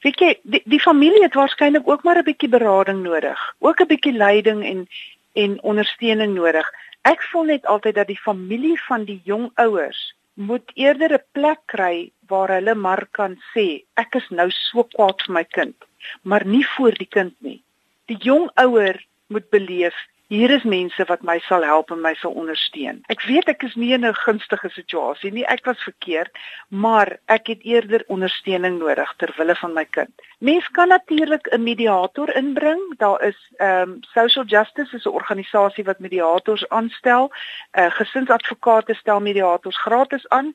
weet 0.00 0.18
jy, 0.18 0.38
die, 0.42 0.62
die 0.64 0.80
familie 0.80 1.22
het 1.22 1.34
waarskynlik 1.34 1.88
ook 1.88 2.02
maar 2.02 2.18
'n 2.18 2.24
bietjie 2.24 2.48
berading 2.48 3.02
nodig. 3.02 3.54
Ook 3.58 3.80
'n 3.80 3.86
bietjie 3.86 4.12
leiding 4.12 4.64
en 4.64 4.88
en 5.32 5.62
ondersteuning 5.62 6.34
nodig. 6.34 6.72
Ek 7.02 7.22
voel 7.30 7.48
net 7.50 7.64
altyd 7.66 7.96
dat 7.98 8.06
die 8.06 8.20
familie 8.24 8.76
van 8.86 9.04
die 9.04 9.20
jong 9.26 9.48
ouers 9.58 10.00
moet 10.34 10.70
eerder 10.74 11.12
'n 11.18 11.24
plek 11.36 11.60
kry 11.72 12.12
waar 12.30 12.50
hulle 12.56 12.74
maar 12.74 13.06
kan 13.18 13.34
sê 13.52 13.66
ek 14.02 14.14
is 14.20 14.28
nou 14.30 14.48
so 14.50 14.84
kwaad 14.94 15.22
vir 15.26 15.34
my 15.34 15.44
kind, 15.44 15.76
maar 16.22 16.44
nie 16.46 16.66
voor 16.76 16.94
die 17.02 17.10
kind 17.16 17.34
nie. 17.40 17.60
Die 18.06 18.16
jong 18.28 18.50
ouer 18.54 18.96
moet 19.26 19.50
beleef 19.50 19.94
hier 20.32 20.50
is 20.50 20.62
mense 20.64 21.04
wat 21.08 21.24
my 21.28 21.36
sal 21.44 21.64
help 21.68 21.90
en 21.92 22.00
my 22.00 22.14
sal 22.16 22.32
ondersteun. 22.40 23.02
Ek 23.12 23.20
weet 23.28 23.50
ek 23.52 23.66
is 23.66 23.74
nie 23.76 23.90
in 23.92 24.06
'n 24.08 24.16
gunstige 24.24 24.70
situasie 24.72 25.32
nie. 25.32 25.44
Ek 25.44 25.64
was 25.68 25.82
verkeerd, 25.84 26.32
maar 26.68 27.18
ek 27.28 27.46
het 27.52 27.60
eerder 27.62 28.04
ondersteuning 28.08 28.78
nodig 28.78 29.12
ter 29.18 29.34
wille 29.36 29.54
van 29.54 29.74
my 29.74 29.84
kind. 29.84 30.12
Mens 30.38 30.68
kan 30.72 30.88
natuurlik 30.88 31.52
'n 31.52 31.62
mediator 31.62 32.34
inbring. 32.36 32.80
Daar 32.96 33.22
is 33.22 33.36
ehm 33.58 33.90
um, 33.90 33.98
Social 34.14 34.44
Justice 34.44 34.96
is 34.96 35.04
'n 35.04 35.18
organisasie 35.20 35.84
wat 35.84 35.98
mediators 35.98 36.68
aanstel. 36.68 37.30
Uh 37.78 37.90
gesinsadvokate 37.90 38.94
stel 38.94 39.20
mediators 39.20 39.76
gratis 39.76 40.28
aan 40.28 40.52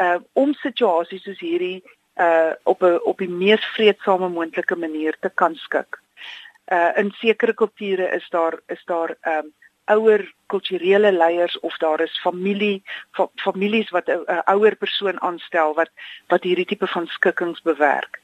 uh 0.00 0.18
om 0.32 0.54
situasies 0.54 1.22
soos 1.22 1.38
hierdie 1.38 1.82
uh 2.16 2.52
op 2.64 2.82
'n 2.82 2.98
op 3.04 3.18
die 3.18 3.30
mees 3.30 3.64
vredesame 3.64 4.28
moontlike 4.28 4.76
manier 4.76 5.16
te 5.20 5.30
kan 5.34 5.54
skik 5.54 5.99
uh 6.70 6.92
in 6.96 7.10
sekere 7.18 7.54
kulture 7.54 8.08
is 8.16 8.28
daar 8.30 8.58
is 8.66 8.82
daar 8.84 9.16
um 9.26 9.52
ouer 9.90 10.34
kulturele 10.46 11.12
leiers 11.12 11.58
of 11.60 11.76
daar 11.76 12.00
is 12.00 12.20
familie 12.22 12.82
fa 13.10 13.28
families 13.34 13.90
wat 13.90 14.08
'n 14.08 14.42
ouer 14.44 14.76
persoon 14.76 15.20
aanstel 15.20 15.74
wat 15.74 15.90
wat 16.28 16.42
hierdie 16.42 16.66
tipe 16.66 16.86
van 16.86 17.06
skikkings 17.06 17.62
bewerk. 17.62 18.20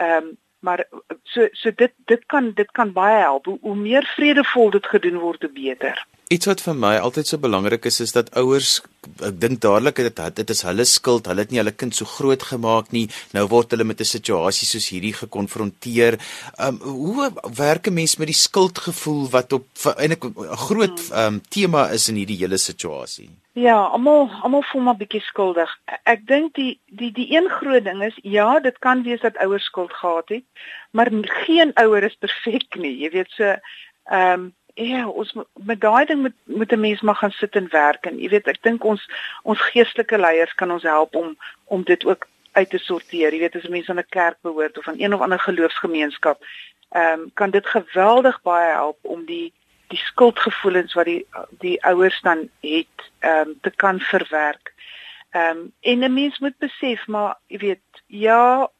Um 0.00 0.36
maar 0.60 0.84
so 1.22 1.48
so 1.52 1.70
dit 1.74 1.92
dit 2.04 2.26
kan 2.26 2.52
dit 2.54 2.70
kan 2.72 2.92
baie 2.92 3.18
help. 3.20 3.44
Hoe, 3.44 3.58
hoe 3.60 3.76
meer 3.76 4.04
vredevol 4.16 4.70
dit 4.70 4.86
gedoen 4.86 5.18
word, 5.18 5.42
hoe 5.42 5.52
beter. 5.52 6.06
Iets 6.26 6.48
wat 6.50 6.58
vir 6.58 6.74
my 6.74 6.96
altyd 6.98 7.28
so 7.30 7.38
belangrik 7.38 7.84
is 7.86 8.00
is 8.02 8.10
dat 8.10 8.32
ouers 8.40 8.80
ek 9.22 9.36
dink 9.38 9.60
dadelik 9.62 10.00
dit 10.02 10.22
dit 10.38 10.48
is 10.50 10.62
hulle 10.66 10.86
skuld. 10.90 11.28
Hulle 11.30 11.44
het 11.44 11.52
nie 11.54 11.60
hulle 11.60 11.70
kind 11.70 11.94
so 11.94 12.04
groot 12.04 12.42
gemaak 12.42 12.90
nie. 12.90 13.04
Nou 13.36 13.44
word 13.52 13.70
hulle 13.70 13.86
met 13.86 14.00
'n 14.00 14.10
situasie 14.10 14.66
soos 14.66 14.88
hierdie 14.90 15.14
gekonfronteer. 15.14 16.18
Um 16.58 16.80
hoe 16.82 17.30
werk 17.54 17.86
'n 17.86 17.94
mens 17.94 18.16
met 18.18 18.26
die 18.26 18.34
skuldgevoel 18.34 19.30
wat 19.30 19.52
op 19.52 19.68
eintlik 19.94 20.24
'n 20.24 20.56
groot 20.66 20.98
um 21.14 21.40
tema 21.48 21.90
is 21.94 22.08
in 22.08 22.16
hierdie 22.16 22.42
hele 22.42 22.58
situasie? 22.58 23.30
Ja, 23.52 23.78
almal 23.86 24.28
almal 24.42 24.62
voel 24.62 24.82
maar 24.82 24.98
bietjie 24.98 25.22
skuldig. 25.22 25.70
Ek 26.02 26.26
dink 26.26 26.54
die 26.54 26.80
die 26.86 27.12
die 27.12 27.30
een 27.36 27.48
groot 27.48 27.84
ding 27.84 28.02
is 28.02 28.18
ja, 28.22 28.58
dit 28.58 28.78
kan 28.78 29.02
wees 29.02 29.20
dat 29.20 29.38
ouers 29.38 29.64
skuld 29.64 29.92
gehad 29.92 30.28
het, 30.28 30.44
maar 30.90 31.08
geen 31.46 31.70
ouer 31.74 32.02
is 32.02 32.18
perfek 32.18 32.74
nie. 32.74 32.98
Jy 32.98 33.10
weet 33.10 33.30
so 33.30 33.44
ehm 34.10 34.32
um, 34.32 34.54
ja, 34.76 35.08
ons 35.08 35.32
met 35.64 35.80
daai 35.80 36.04
ding 36.04 36.20
moet 36.20 36.34
moet 36.44 36.72
'n 36.72 36.80
mens 36.80 37.00
maar 37.00 37.14
gaan 37.14 37.30
sit 37.30 37.54
en 37.56 37.68
werk 37.70 38.06
en 38.06 38.18
jy 38.18 38.28
weet 38.28 38.46
ek 38.46 38.62
dink 38.62 38.84
ons 38.84 39.08
ons 39.42 39.60
geestelike 39.60 40.18
leiers 40.18 40.54
kan 40.54 40.70
ons 40.70 40.82
help 40.82 41.14
om 41.14 41.36
om 41.64 41.82
dit 41.82 42.04
ook 42.04 42.26
uit 42.52 42.70
te 42.70 42.78
sorteer. 42.78 43.32
Jy 43.32 43.38
weet 43.38 43.56
as 43.56 43.68
mense 43.68 43.90
aan 43.90 43.98
'n 43.98 44.08
kerk 44.08 44.36
behoort 44.40 44.78
of 44.78 44.88
aan 44.88 45.00
een 45.00 45.14
of 45.14 45.20
ander 45.20 45.38
geloofsgemeenskap, 45.38 46.44
ehm 46.90 47.20
um, 47.20 47.30
kan 47.34 47.50
dit 47.50 47.66
geweldig 47.66 48.42
baie 48.42 48.72
help 48.72 48.98
om 49.00 49.24
die 49.24 49.52
die 49.88 49.98
skuldgevoelens 49.98 50.92
wat 50.94 51.04
die 51.04 51.26
die 51.50 51.84
ouers 51.84 52.20
dan 52.20 52.48
het 52.60 52.96
ehm 53.18 53.48
um, 53.48 53.58
te 53.60 53.70
kan 53.70 54.00
verwerk. 54.00 54.74
Ehm 55.30 55.56
um, 55.56 55.72
en 55.80 55.98
'n 56.04 56.14
mens 56.14 56.38
moet 56.38 56.58
besef 56.58 57.06
maar 57.06 57.36
jy 57.46 57.58
weet 57.58 58.02
ja 58.06 58.70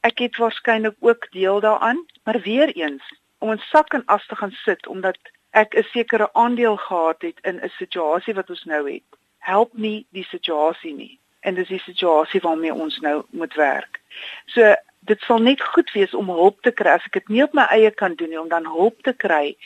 ek 0.00 0.18
het 0.18 0.36
waarskynlik 0.36 0.96
ook 0.98 1.26
deel 1.30 1.60
daaraan, 1.60 2.06
maar 2.24 2.40
weer 2.40 2.68
eens 2.68 3.19
om 3.40 3.50
'n 3.50 3.62
sak 3.72 3.92
en 3.92 4.06
as 4.06 4.26
te 4.26 4.36
gaan 4.36 4.56
sit 4.64 4.86
omdat 4.86 5.18
ek 5.50 5.74
'n 5.74 5.82
sekere 5.92 6.32
aandeel 6.32 6.76
gehad 6.76 7.22
het 7.22 7.38
in 7.42 7.60
'n 7.62 7.72
situasie 7.82 8.34
wat 8.34 8.50
ons 8.50 8.64
nou 8.64 8.92
het. 8.92 9.08
Help 9.38 9.70
nie 9.72 10.06
die 10.10 10.24
situasie 10.24 10.94
nie. 10.94 11.18
En 11.40 11.54
dis 11.54 11.68
die 11.68 11.82
situasie 11.86 12.40
waarmee 12.40 12.74
ons 12.74 12.98
nou 12.98 13.24
moet 13.30 13.54
werk. 13.54 14.00
So 14.46 14.74
dit 15.00 15.20
sal 15.20 15.38
net 15.38 15.62
goed 15.62 15.92
wees 15.92 16.14
om 16.14 16.28
hulp 16.28 16.62
te 16.62 16.70
kry 16.70 16.90
as 16.90 17.04
ek 17.04 17.12
dit 17.12 17.28
nie 17.28 17.42
op 17.42 17.52
my 17.52 17.66
eie 17.70 17.90
kan 17.90 18.14
doen 18.14 18.28
nie 18.28 18.40
om 18.40 18.48
dan 18.48 18.66
hulp 18.66 19.02
te 19.02 19.12
kry 19.12 19.56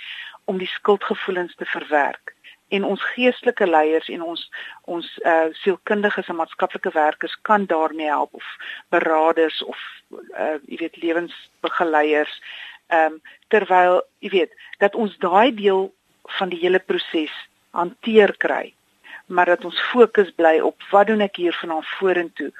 om 0.44 0.58
die 0.58 0.70
skuldgevoelens 0.70 1.54
te 1.54 1.64
verwerk 1.64 2.34
en 2.68 2.84
ons 2.84 3.02
geestelike 3.14 3.66
leiers 3.66 4.08
en 4.08 4.22
ons 4.22 4.44
ons 4.96 5.08
uh 5.30 5.48
sielkundiges 5.62 6.28
en 6.28 6.38
maatskaplike 6.40 6.92
werkers 6.94 7.36
kan 7.48 7.66
daarmee 7.66 8.10
help 8.10 8.34
of 8.34 8.46
beraders 8.94 9.62
of 9.64 9.80
uh 10.38 10.56
jy 10.70 10.78
weet 10.84 11.02
lewensbegeleiers 11.02 12.38
ehm 12.92 13.12
um, 13.12 13.20
terwyl 13.48 14.02
jy 14.18 14.30
weet 14.30 14.52
dat 14.78 14.94
ons 14.94 15.16
daai 15.18 15.54
deel 15.54 15.92
van 16.38 16.48
die 16.48 16.60
hele 16.60 16.78
proses 16.78 17.34
hanteer 17.70 18.36
kry 18.36 18.74
maar 19.26 19.46
dat 19.46 19.64
ons 19.64 19.80
fokus 19.90 20.30
bly 20.36 20.58
op 20.60 20.82
wat 20.90 21.06
doen 21.06 21.24
ek 21.24 21.36
hier 21.36 21.56
vanaand 21.60 21.88
vorentoe 21.98 22.50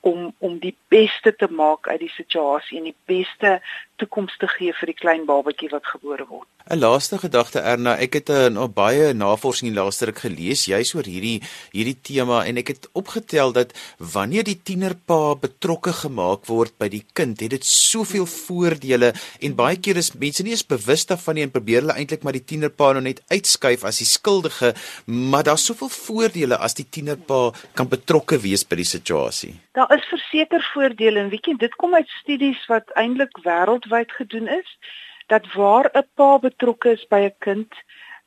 om 0.00 0.34
om 0.38 0.58
die 0.58 0.74
beste 0.90 1.34
te 1.36 1.48
maak 1.50 1.88
uit 1.88 2.00
die 2.00 2.14
situasie 2.16 2.78
en 2.78 2.90
die 2.90 2.98
beste 3.10 3.60
toekoms 4.02 4.36
te 4.42 4.50
gee 4.56 4.74
vir 4.80 4.92
die 4.92 4.98
klein 4.98 5.26
babatjie 5.28 5.70
wat 5.72 5.86
gebore 5.94 6.26
word. 6.28 6.48
'n 6.70 6.78
Laaste 6.78 7.18
gedagte 7.18 7.58
Erna, 7.58 7.96
ek 7.98 8.14
het 8.14 8.28
'n 8.30 8.32
uh, 8.32 8.48
nou 8.54 8.68
baie 8.68 9.12
navorsing 9.12 9.74
laaste 9.74 10.06
ruk 10.06 10.20
gelees 10.26 10.66
juis 10.70 10.94
oor 10.94 11.06
hierdie 11.06 11.42
hierdie 11.72 11.98
tema 12.08 12.44
en 12.46 12.56
ek 12.56 12.68
het 12.68 12.88
opgetel 12.92 13.52
dat 13.52 13.74
wanneer 13.98 14.44
die 14.44 14.60
tienerpa 14.62 15.34
betrokke 15.34 15.92
gemaak 15.92 16.46
word 16.46 16.72
by 16.78 16.88
die 16.88 17.04
kind, 17.14 17.40
het 17.40 17.50
dit 17.50 17.64
soveel 17.64 18.26
voordele 18.26 19.12
en 19.40 19.58
baie 19.58 19.76
keer 19.76 19.96
is 19.96 20.12
mense 20.14 20.42
nie 20.42 20.54
eens 20.54 20.66
bewus 20.66 21.06
daarvan 21.06 21.34
nie 21.34 21.42
en 21.42 21.50
probeer 21.50 21.82
hulle 21.82 21.98
eintlik 21.98 22.22
maar 22.22 22.38
die 22.38 22.44
tienerpa 22.44 22.92
nou 22.92 23.02
net 23.02 23.22
uitskuif 23.30 23.84
as 23.84 23.98
die 23.98 24.06
skuldige, 24.06 24.74
maar 25.06 25.42
daar's 25.42 25.66
soveel 25.66 25.90
voordele 25.90 26.56
as 26.56 26.74
die 26.74 26.86
tienerpa 26.86 27.52
kan 27.74 27.88
betrokke 27.88 28.38
wees 28.38 28.64
by 28.64 28.78
die 28.78 28.88
situasie. 28.88 29.54
Daar 29.72 29.90
is 29.96 30.04
verseker 30.06 30.62
voordele 30.72 31.18
en 31.20 31.30
weet 31.32 31.46
jy, 31.46 31.56
dit 31.58 31.74
kom 31.80 31.94
uit 31.94 32.08
studies 32.20 32.60
wat 32.70 32.92
eintlik 32.94 33.38
wêreld 33.44 33.88
wêreldwyd 33.92 34.12
gedoen 34.12 34.48
is 34.48 34.78
dat 35.26 35.52
waar 35.52 35.90
'n 35.92 36.08
pa 36.14 36.38
betrokke 36.38 36.90
is 36.90 37.06
by 37.06 37.20
'n 37.24 37.34
kind, 37.38 37.72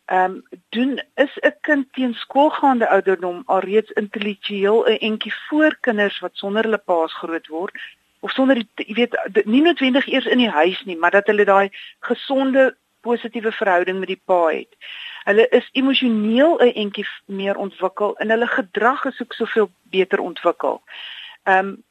ehm 0.05 0.31
um, 0.31 0.43
doen 0.69 1.01
is 1.15 1.37
'n 1.41 1.55
kind 1.61 1.93
teen 1.93 2.13
skoolgaande 2.13 2.87
ouderdom 2.87 3.43
alreeds 3.45 3.91
intellektueel 3.91 4.85
'n 4.85 4.97
entjie 5.09 5.33
voor 5.47 5.77
kinders 5.81 6.19
wat 6.19 6.31
sonder 6.33 6.63
hulle 6.63 6.77
paas 6.77 7.13
groot 7.13 7.47
word 7.47 7.73
of 8.19 8.31
sonder 8.31 8.57
jy 8.75 8.93
weet 8.93 9.45
nie 9.45 9.61
noodwendig 9.61 10.07
eers 10.07 10.25
in 10.25 10.37
die 10.37 10.49
huis 10.49 10.83
nie, 10.83 10.97
maar 10.97 11.11
dat 11.11 11.27
hulle 11.27 11.45
daai 11.45 11.69
gesonde 11.99 12.75
positiewe 13.01 13.51
verhouding 13.51 13.99
met 13.99 14.07
die 14.07 14.21
pa 14.25 14.47
het. 14.47 14.75
Hulle 15.23 15.47
is 15.49 15.69
emosioneel 15.71 16.57
'n 16.61 16.73
entjie 16.73 17.07
meer 17.25 17.55
ontwikkel 17.55 18.17
en 18.17 18.29
hulle 18.29 18.47
gedrag 18.47 19.05
is 19.05 19.21
ook 19.21 19.33
soveel 19.33 19.69
beter 19.83 20.19
ontwikkel. 20.19 20.81
Ehm 21.43 21.57
um, 21.57 21.83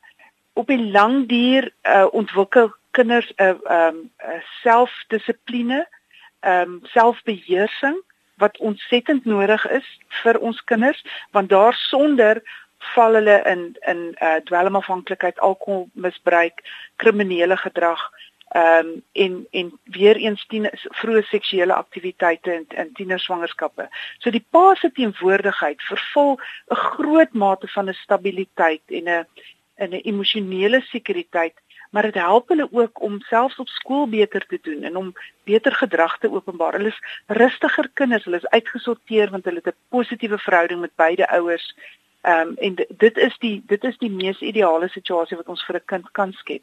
op 0.53 0.71
'n 0.71 0.91
lang 0.91 1.29
duur 1.29 1.73
uh, 1.83 2.07
ontwikkel 2.11 2.75
kinders 2.97 3.31
'n 3.37 3.43
uh, 3.43 3.55
ehm 3.65 3.97
um, 3.97 4.11
selfdissipline, 4.63 5.81
ehm 6.41 6.61
um, 6.61 6.81
selfbeheersing 6.97 7.97
wat 8.43 8.59
ontsettend 8.59 9.25
nodig 9.25 9.67
is 9.71 9.89
vir 10.23 10.39
ons 10.39 10.65
kinders 10.65 11.05
want 11.31 11.49
daarsonder 11.49 12.43
val 12.95 13.15
hulle 13.15 13.39
in 13.53 13.63
in 13.91 14.01
uh, 14.21 14.37
dwelmafhanklikheid, 14.45 15.39
alkoholmisbruik, 15.39 16.63
kriminele 16.97 17.57
gedrag 17.57 18.11
ehm 18.55 18.87
um, 18.87 19.03
en 19.13 19.47
en 19.51 19.73
weer 19.85 20.17
eens 20.17 20.45
tien 20.47 20.69
vroeë 21.01 21.23
seksuele 21.27 21.75
aktiwiteite 21.75 22.53
in 22.55 22.67
in 22.83 22.93
tienerswangerskappe. 22.93 23.89
So 24.19 24.31
die 24.31 24.45
pa 24.51 24.75
se 24.75 24.93
teenwoordigheid 24.93 25.83
vervul 25.83 26.39
'n 26.71 26.77
groot 26.77 27.33
mate 27.33 27.69
van 27.69 27.89
'n 27.89 28.03
stabiliteit 28.05 28.83
en 28.87 29.09
'n 29.09 29.27
'n 29.79 30.01
emosionele 30.11 30.81
sekuriteit 30.81 31.57
maar 31.95 32.03
dit 32.03 32.15
help 32.15 32.49
hulle 32.49 32.69
ook 32.71 33.01
om 33.01 33.21
selfs 33.21 33.57
op 33.57 33.69
skool 33.69 34.09
beter 34.09 34.47
te 34.47 34.59
doen 34.63 34.83
en 34.83 34.97
om 34.97 35.13
beter 35.45 35.73
gedrag 35.73 36.19
te 36.19 36.31
openbaar. 36.31 36.73
Hulle 36.73 36.89
is 36.89 37.03
rustiger 37.27 37.89
kinders, 37.93 38.25
hulle 38.25 38.41
is 38.43 38.49
uitgesorteer 38.49 39.31
want 39.31 39.45
hulle 39.45 39.61
het 39.63 39.75
'n 39.75 39.79
positiewe 39.89 40.39
verhouding 40.39 40.81
met 40.81 40.95
beide 40.97 41.29
ouers. 41.29 41.75
Ehm 42.21 42.49
um, 42.49 42.57
en 42.57 42.75
dit 43.05 43.17
is 43.17 43.39
die 43.39 43.63
dit 43.67 43.85
is 43.85 43.99
die 43.99 44.11
mees 44.11 44.41
ideale 44.41 44.89
situasie 44.89 45.37
wat 45.37 45.49
ons 45.49 45.65
vir 45.65 45.77
'n 45.77 45.91
kind 45.93 46.11
kan 46.11 46.33
skep. 46.33 46.63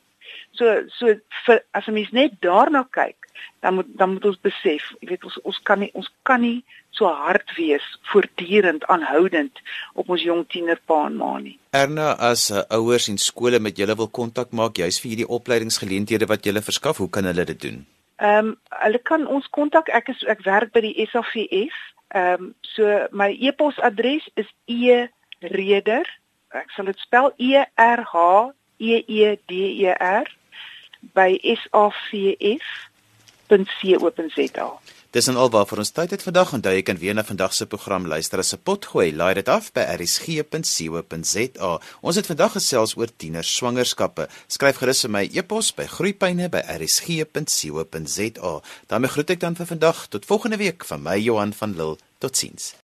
So 0.58 0.84
so 0.98 1.16
vir 1.46 1.64
as 1.72 1.88
'n 1.88 1.94
mens 1.94 2.12
net 2.12 2.32
daarna 2.42 2.84
kyk, 2.92 3.28
dan 3.60 3.74
moet 3.74 3.88
dan 3.98 4.14
moet 4.14 4.26
ons 4.26 4.40
besef, 4.42 4.84
jy 5.00 5.08
weet 5.10 5.24
ons 5.24 5.38
ons 5.44 5.60
kan 5.64 5.80
nie 5.80 5.92
ons 5.94 6.10
kan 6.24 6.42
nie 6.42 6.64
so 6.92 7.06
hard 7.06 7.54
wees 7.56 7.86
voortdurend 8.12 8.86
aanhoudend 8.86 9.62
op 9.94 10.10
ons 10.10 10.24
jong 10.24 10.44
tienerpa 10.48 11.06
en 11.06 11.16
ma 11.16 11.38
nie. 11.40 11.58
Erna 11.72 12.12
as 12.20 12.50
uh, 12.52 12.64
ouers 12.70 13.08
en 13.08 13.18
skole 13.18 13.60
met 13.60 13.78
julle 13.78 13.96
wil 13.96 14.10
kontak 14.10 14.52
maak 14.52 14.76
juis 14.76 15.00
vir 15.00 15.10
hierdie 15.10 15.30
opleidingsgeleenthede 15.38 16.28
wat 16.28 16.46
julle 16.46 16.62
verskaf, 16.62 16.98
hoe 16.98 17.10
kan 17.10 17.26
hulle 17.26 17.46
dit 17.46 17.62
doen? 17.62 17.86
Ehm 18.22 18.52
um, 18.52 18.56
hulle 18.84 19.00
kan 19.00 19.28
ons 19.28 19.48
kontak. 19.50 19.90
Ek 19.90 20.10
is 20.10 20.24
ek 20.30 20.44
werk 20.46 20.74
by 20.76 20.84
die 20.86 21.08
SAVF. 21.10 21.78
Ehm 22.14 22.50
um, 22.50 22.56
so 22.76 23.08
my 23.12 23.32
e-posadres 23.40 24.28
is 24.36 24.50
e 24.68 25.08
reder. 25.40 26.06
Ek 26.52 26.70
sal 26.76 26.86
dit 26.92 27.00
spel 27.00 27.32
E 27.40 27.64
R 27.80 28.04
H 28.04 28.52
E 28.82 29.06
E 29.08 29.38
D 29.48 29.52
E 29.86 29.94
R 29.94 30.26
by 31.14 31.40
savf.co.za. 31.44 32.52
Dis 35.12 35.28
en 35.28 35.36
alwaar 35.36 35.68
vir 35.68 35.84
ons 35.84 35.92
tyd 35.92 36.16
het 36.16 36.24
vandag 36.24 36.56
onthou 36.56 36.72
jy 36.72 36.88
kan 36.88 36.96
weer 36.96 37.12
na 37.18 37.26
vandag 37.28 37.52
se 37.52 37.68
program 37.68 38.08
luister 38.08 38.40
as 38.40 38.56
'n 38.56 38.64
potgooi. 38.64 39.12
Laai 39.12 39.34
dit 39.34 39.50
af 39.50 39.74
by 39.76 39.84
rsg.co.za. 40.00 41.80
Ons 42.02 42.16
het 42.16 42.26
vandag 42.26 42.52
gesels 42.52 42.96
oor 42.96 43.08
tiener 43.18 43.44
swangerskappe. 43.44 44.28
Skryf 44.48 44.78
gerus 44.78 45.02
vir 45.02 45.12
my 45.12 45.30
e-pos 45.34 45.76
by 45.76 45.86
groeipyne@rsg.co.za. 45.86 48.62
daarmee 48.88 49.10
groet 49.10 49.30
ek 49.30 49.40
dan 49.40 49.56
vir 49.56 49.66
vandag 49.66 50.08
tot 50.08 50.26
volgende 50.26 50.58
week 50.58 50.86
van 50.86 51.02
my 51.04 51.18
Johan 51.18 51.54
van 51.54 51.76
Lille. 51.76 51.98
Totsiens. 52.20 52.76